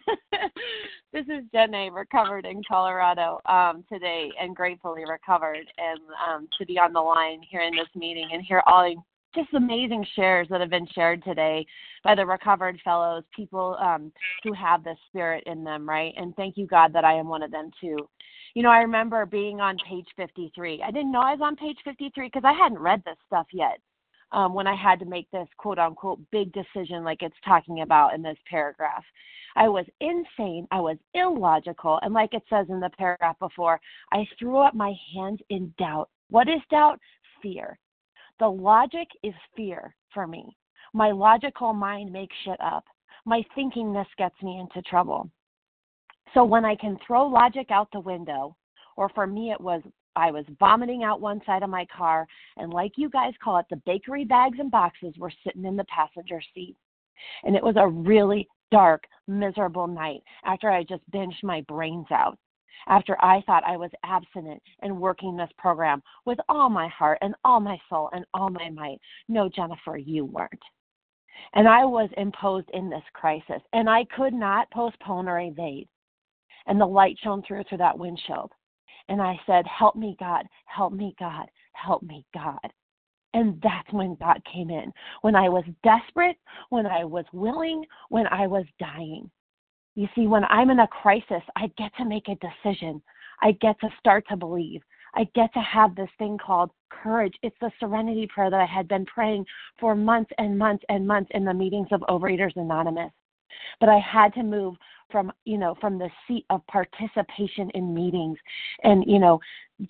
[1.12, 6.78] this is Jenny, recovered in Colorado um, today, and gratefully recovered, and um, to be
[6.78, 8.94] on the line here in this meeting and hear all
[9.36, 11.64] just amazing shares that have been shared today
[12.02, 14.12] by the recovered fellows, people um,
[14.42, 16.12] who have this spirit in them, right?
[16.16, 18.08] And thank you, God, that I am one of them too.
[18.54, 20.82] You know, I remember being on page 53.
[20.82, 23.78] I didn't know I was on page 53 because I hadn't read this stuff yet
[24.32, 28.14] um, when I had to make this quote unquote big decision, like it's talking about
[28.14, 29.04] in this paragraph.
[29.56, 30.66] I was insane.
[30.70, 31.98] I was illogical.
[32.02, 33.80] And like it says in the paragraph before,
[34.12, 36.10] I threw up my hands in doubt.
[36.28, 37.00] What is doubt?
[37.42, 37.78] Fear.
[38.38, 40.56] The logic is fear for me.
[40.92, 42.84] My logical mind makes shit up.
[43.24, 45.30] My thinkingness gets me into trouble.
[46.34, 48.56] So when I can throw logic out the window,
[48.96, 49.82] or for me it was
[50.16, 52.26] I was vomiting out one side of my car,
[52.56, 55.84] and like you guys call it, the bakery bags and boxes were sitting in the
[55.84, 56.74] passenger seat.
[57.44, 62.38] And it was a really dark, miserable night after I just binged my brains out.
[62.88, 67.34] After I thought I was abstinent and working this program with all my heart and
[67.44, 68.98] all my soul and all my might.
[69.28, 70.52] No, Jennifer, you weren't.
[71.54, 75.88] And I was imposed in this crisis, and I could not postpone or evade
[76.66, 78.52] and the light shone through through that windshield.
[79.08, 82.58] And I said, Help me, God, help me, God, help me, God.
[83.34, 84.92] And that's when God came in.
[85.20, 86.36] When I was desperate,
[86.70, 89.30] when I was willing, when I was dying.
[89.96, 93.02] You see, when I'm in a crisis, I get to make a decision.
[93.42, 94.82] I get to start to believe.
[95.14, 97.32] I get to have this thing called courage.
[97.42, 99.46] It's the serenity prayer that I had been praying
[99.80, 103.10] for months and months and months in the meetings of Overeaters Anonymous.
[103.80, 104.74] But I had to move
[105.10, 108.36] from you know from the seat of participation in meetings
[108.82, 109.38] and you know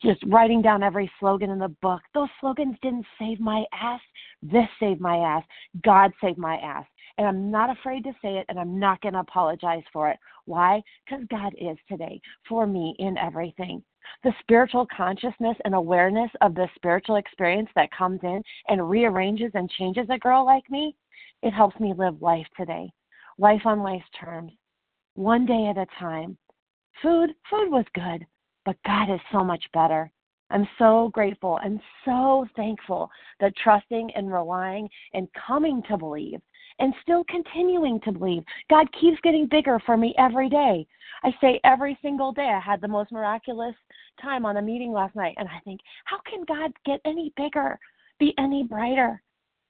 [0.03, 4.01] just writing down every slogan in the book those slogans didn't save my ass
[4.43, 5.43] this saved my ass
[5.85, 6.85] god saved my ass
[7.19, 10.19] and i'm not afraid to say it and i'm not going to apologize for it.
[10.45, 10.83] Why?
[11.05, 13.83] Because god is today for me in everything.
[14.23, 19.69] The spiritual consciousness and awareness of the spiritual experience that comes in and rearranges and
[19.71, 20.95] changes a girl like me
[21.43, 22.91] it helps me live life today.
[23.39, 24.53] Life on life's terms,
[25.15, 26.37] one day at a time.
[27.03, 28.27] Food, food was good,
[28.65, 30.11] but God is so much better.
[30.49, 33.11] I'm so grateful and so thankful
[33.41, 36.41] that trusting and relying and coming to believe
[36.79, 40.87] and still continuing to believe, God keeps getting bigger for me every day.
[41.23, 42.53] I say every single day.
[42.55, 43.75] I had the most miraculous
[44.21, 47.79] time on a meeting last night, and I think, how can God get any bigger,
[48.19, 49.23] be any brighter?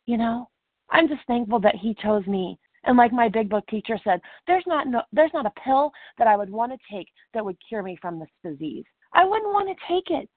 [0.06, 0.48] You know,
[0.90, 4.64] I'm just thankful that He chose me and like my big book teacher said, there's
[4.66, 7.82] not no, there's not a pill that I would want to take that would cure
[7.82, 8.84] me from this disease.
[9.12, 10.28] I wouldn't want to take it.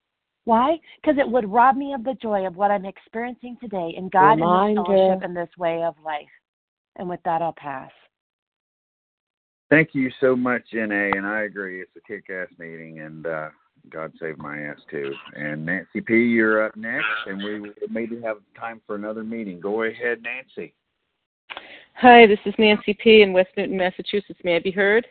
[0.46, 0.78] Why?
[1.02, 4.40] Because it would rob me of the joy of what I'm experiencing today in God
[4.40, 4.64] Reminder.
[4.64, 6.26] and the fellowship in this way of life.
[7.00, 7.92] And with that, I'll pass.
[9.70, 11.82] Thank you so much, NA, and I agree.
[11.82, 13.50] It's a kick-ass meeting, and uh,
[13.90, 15.14] God save my ass too.
[15.34, 19.62] And Nancy P, you're up next, and we will maybe have time for another meeting.
[19.62, 20.74] Go ahead, Nancy.
[21.96, 23.22] Hi, this is Nancy P.
[23.22, 24.40] in West Newton, Massachusetts.
[24.44, 25.08] May I be heard?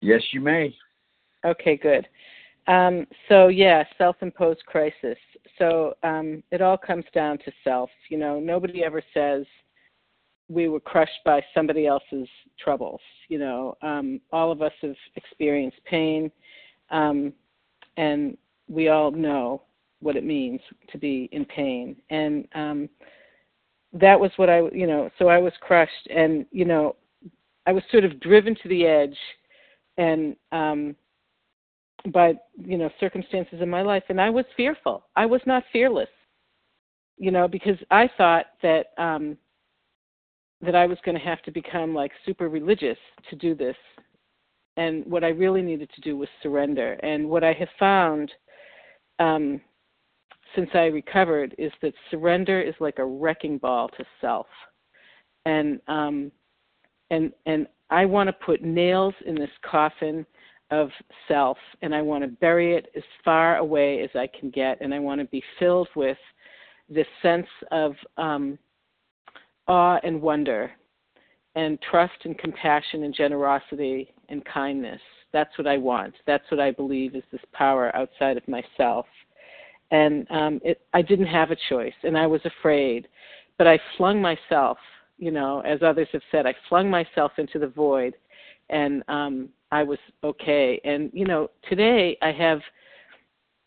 [0.00, 0.74] Yes, you may.
[1.44, 2.08] Okay, good.
[2.68, 5.18] Um, so, yeah, self imposed crisis.
[5.58, 7.90] So, um, it all comes down to self.
[8.08, 9.44] You know, nobody ever says
[10.50, 12.28] we were crushed by somebody else's
[12.58, 13.00] troubles.
[13.28, 16.30] You know, um, all of us have experienced pain,
[16.90, 17.32] um,
[17.96, 18.36] and
[18.68, 19.62] we all know
[20.00, 21.96] what it means to be in pain.
[22.10, 22.88] And, um,
[23.92, 26.96] that was what I, you know, so I was crushed and, you know,
[27.66, 29.16] I was sort of driven to the edge
[29.98, 30.96] and um
[32.12, 35.04] by, you know, circumstances in my life and I was fearful.
[35.16, 36.08] I was not fearless.
[37.18, 39.36] You know, because I thought that um
[40.62, 42.98] that I was going to have to become like super religious
[43.30, 43.76] to do this.
[44.76, 46.92] And what I really needed to do was surrender.
[47.02, 48.30] And what I have found
[49.18, 49.60] um
[50.56, 54.46] since I recovered is that surrender is like a wrecking ball to self.
[55.46, 56.30] And um
[57.10, 60.24] and and I want to put nails in this coffin
[60.70, 60.90] of
[61.26, 64.94] self and I want to bury it as far away as I can get and
[64.94, 66.18] I want to be filled with
[66.88, 68.58] this sense of um
[69.70, 70.70] awe and wonder
[71.54, 75.00] and trust and compassion and generosity and kindness.
[75.32, 76.14] That's what I want.
[76.26, 79.06] That's what I believe is this power outside of myself
[79.90, 83.08] and um it i didn't have a choice and i was afraid
[83.58, 84.78] but i flung myself
[85.18, 88.14] you know as others have said i flung myself into the void
[88.68, 92.60] and um i was okay and you know today i have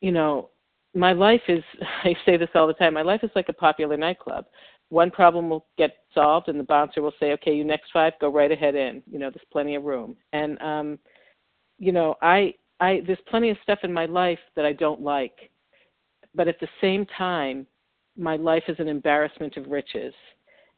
[0.02, 0.50] you know
[0.96, 1.64] my life is
[2.04, 4.46] i say this all the time my life is like a popular nightclub
[4.94, 8.30] one problem will get solved and the bouncer will say okay you next five go
[8.30, 11.00] right ahead in you know there's plenty of room and um
[11.80, 15.50] you know i i there's plenty of stuff in my life that i don't like
[16.36, 17.68] but at the same time,
[18.18, 20.14] my life is an embarrassment of riches.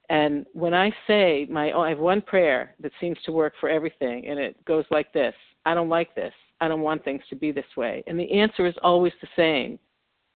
[0.09, 4.28] And when I say my, I have one prayer that seems to work for everything,
[4.28, 5.34] and it goes like this:
[5.66, 6.34] I don't like this.
[6.61, 8.03] I don't want things to be this way.
[8.07, 9.80] And the answer is always the same: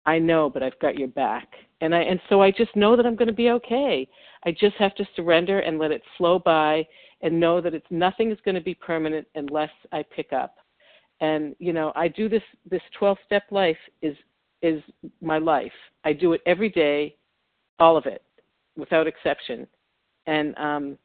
[0.06, 1.48] I know, but I've got your back.
[1.80, 4.08] And I, and so I just know that I'm going to be okay.
[4.44, 6.86] I just have to surrender and let it flow by,
[7.22, 10.56] and know that it's nothing is going to be permanent unless I pick up.
[11.20, 12.42] And you know, I do this.
[12.70, 14.16] This 12-step life is
[14.62, 14.82] is
[15.20, 15.72] my life.
[16.04, 17.16] I do it every day,
[17.78, 18.22] all of it,
[18.76, 19.66] without exception.
[20.26, 20.98] And um,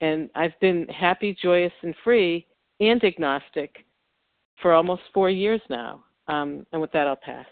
[0.00, 2.46] and I've been happy, joyous, and free,
[2.80, 3.84] and agnostic
[4.60, 6.04] for almost four years now.
[6.28, 7.46] Um, and with that, I'll pass.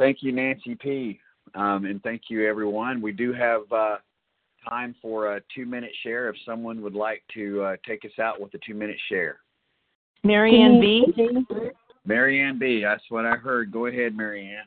[0.00, 1.20] Thank you, Nancy P.
[1.54, 3.02] Um, and thank you, everyone.
[3.02, 3.96] We do have uh,
[4.66, 8.40] time for a two minute share if someone would like to uh, take us out
[8.40, 9.40] with a two minute share.
[10.24, 11.04] Marianne B.
[12.06, 12.80] Marianne B.
[12.82, 13.70] That's what I heard.
[13.70, 14.64] Go ahead, Marianne.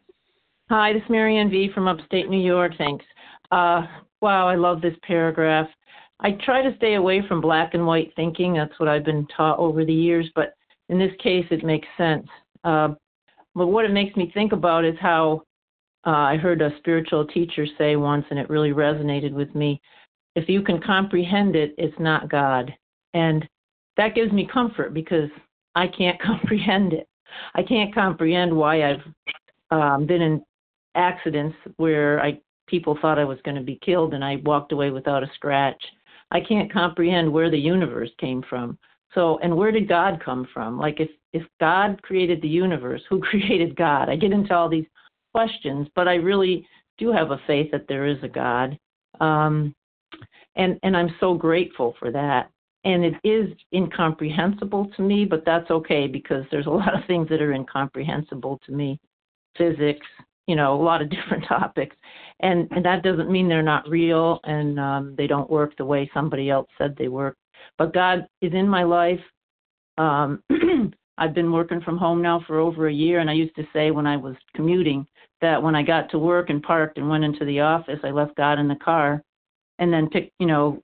[0.70, 1.72] Hi, this is Marianne V.
[1.74, 2.74] from upstate New York.
[2.78, 3.06] Thanks.
[3.52, 3.88] Uh,
[4.22, 5.68] wow, I love this paragraph.
[6.20, 8.54] I try to stay away from black and white thinking.
[8.54, 10.54] That's what I've been taught over the years, but
[10.90, 12.28] in this case, it makes sense.
[12.64, 12.90] Uh,
[13.56, 15.44] but what it makes me think about is how
[16.06, 19.82] uh, I heard a spiritual teacher say once, and it really resonated with me.
[20.36, 22.74] If you can comprehend it, it's not God.
[23.14, 23.48] And
[23.98, 25.30] that gives me comfort because
[25.76, 27.08] I can't comprehend it.
[27.56, 29.02] I can't comprehend why I've
[29.72, 30.44] um, been in
[30.96, 34.90] accidents where I people thought I was going to be killed, and I walked away
[34.90, 35.82] without a scratch.
[36.32, 38.78] I can't comprehend where the universe came from.
[39.16, 40.80] So, and where did God come from?
[40.80, 44.10] Like, if if God created the universe, who created God?
[44.10, 44.86] I get into all these
[45.34, 48.78] questions, but I really do have a faith that there is a God,
[49.20, 49.74] um,
[50.56, 52.50] and and I'm so grateful for that.
[52.86, 57.30] And it is incomprehensible to me, but that's okay because there's a lot of things
[57.30, 59.00] that are incomprehensible to me,
[59.58, 60.06] physics,
[60.48, 61.96] you know, a lot of different topics,
[62.40, 66.10] and and that doesn't mean they're not real and um, they don't work the way
[66.14, 67.38] somebody else said they work.
[67.78, 69.20] But God is in my life.
[69.98, 70.44] Um,
[71.18, 73.92] I've been working from home now for over a year, and I used to say
[73.92, 75.06] when I was commuting
[75.42, 78.36] that when I got to work and parked and went into the office, I left
[78.36, 79.22] God in the car,
[79.80, 80.82] and then picked, you know,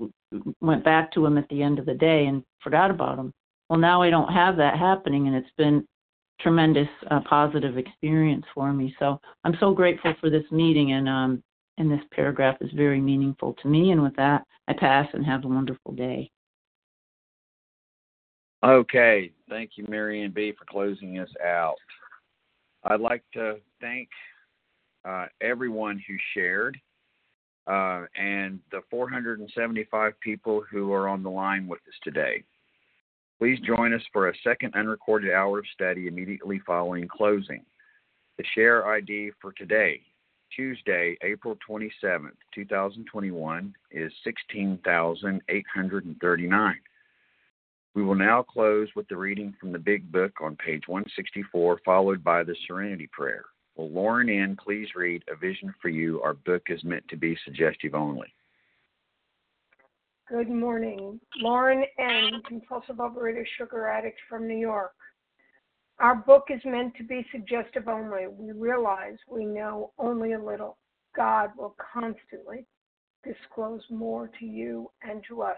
[0.62, 3.34] went back to Him at the end of the day and forgot about Him.
[3.70, 5.86] Well, now I don't have that happening, and it's been
[6.42, 8.96] tremendous uh, positive experience for me.
[9.00, 11.44] So I'm so grateful for this meeting, and um,
[11.78, 13.92] and this paragraph is very meaningful to me.
[13.92, 16.30] And with that, I pass and have a wonderful day.
[18.64, 21.76] Okay, thank you, Marianne B, for closing us out.
[22.84, 24.10] I'd like to thank
[25.06, 26.78] uh, everyone who shared
[27.68, 32.44] uh, and the 475 people who are on the line with us today.
[33.40, 37.64] Please join us for a second unrecorded hour of study immediately following closing.
[38.38, 40.02] The share ID for today,
[40.54, 46.76] Tuesday, April 27th, 2021, is 16,839.
[47.96, 52.24] We will now close with the reading from the Big Book on page 164, followed
[52.24, 53.46] by the Serenity Prayer.
[53.76, 54.58] Will Lauren N.
[54.64, 56.22] please read A Vision for You?
[56.22, 58.28] Our book is meant to be suggestive only.
[60.30, 61.20] Good morning.
[61.42, 64.94] Lauren N., compulsive overeater, sugar addict from New York.
[66.00, 68.28] Our book is meant to be suggestive only.
[68.28, 70.78] We realize we know only a little.
[71.16, 72.66] God will constantly
[73.24, 75.58] disclose more to you and to us.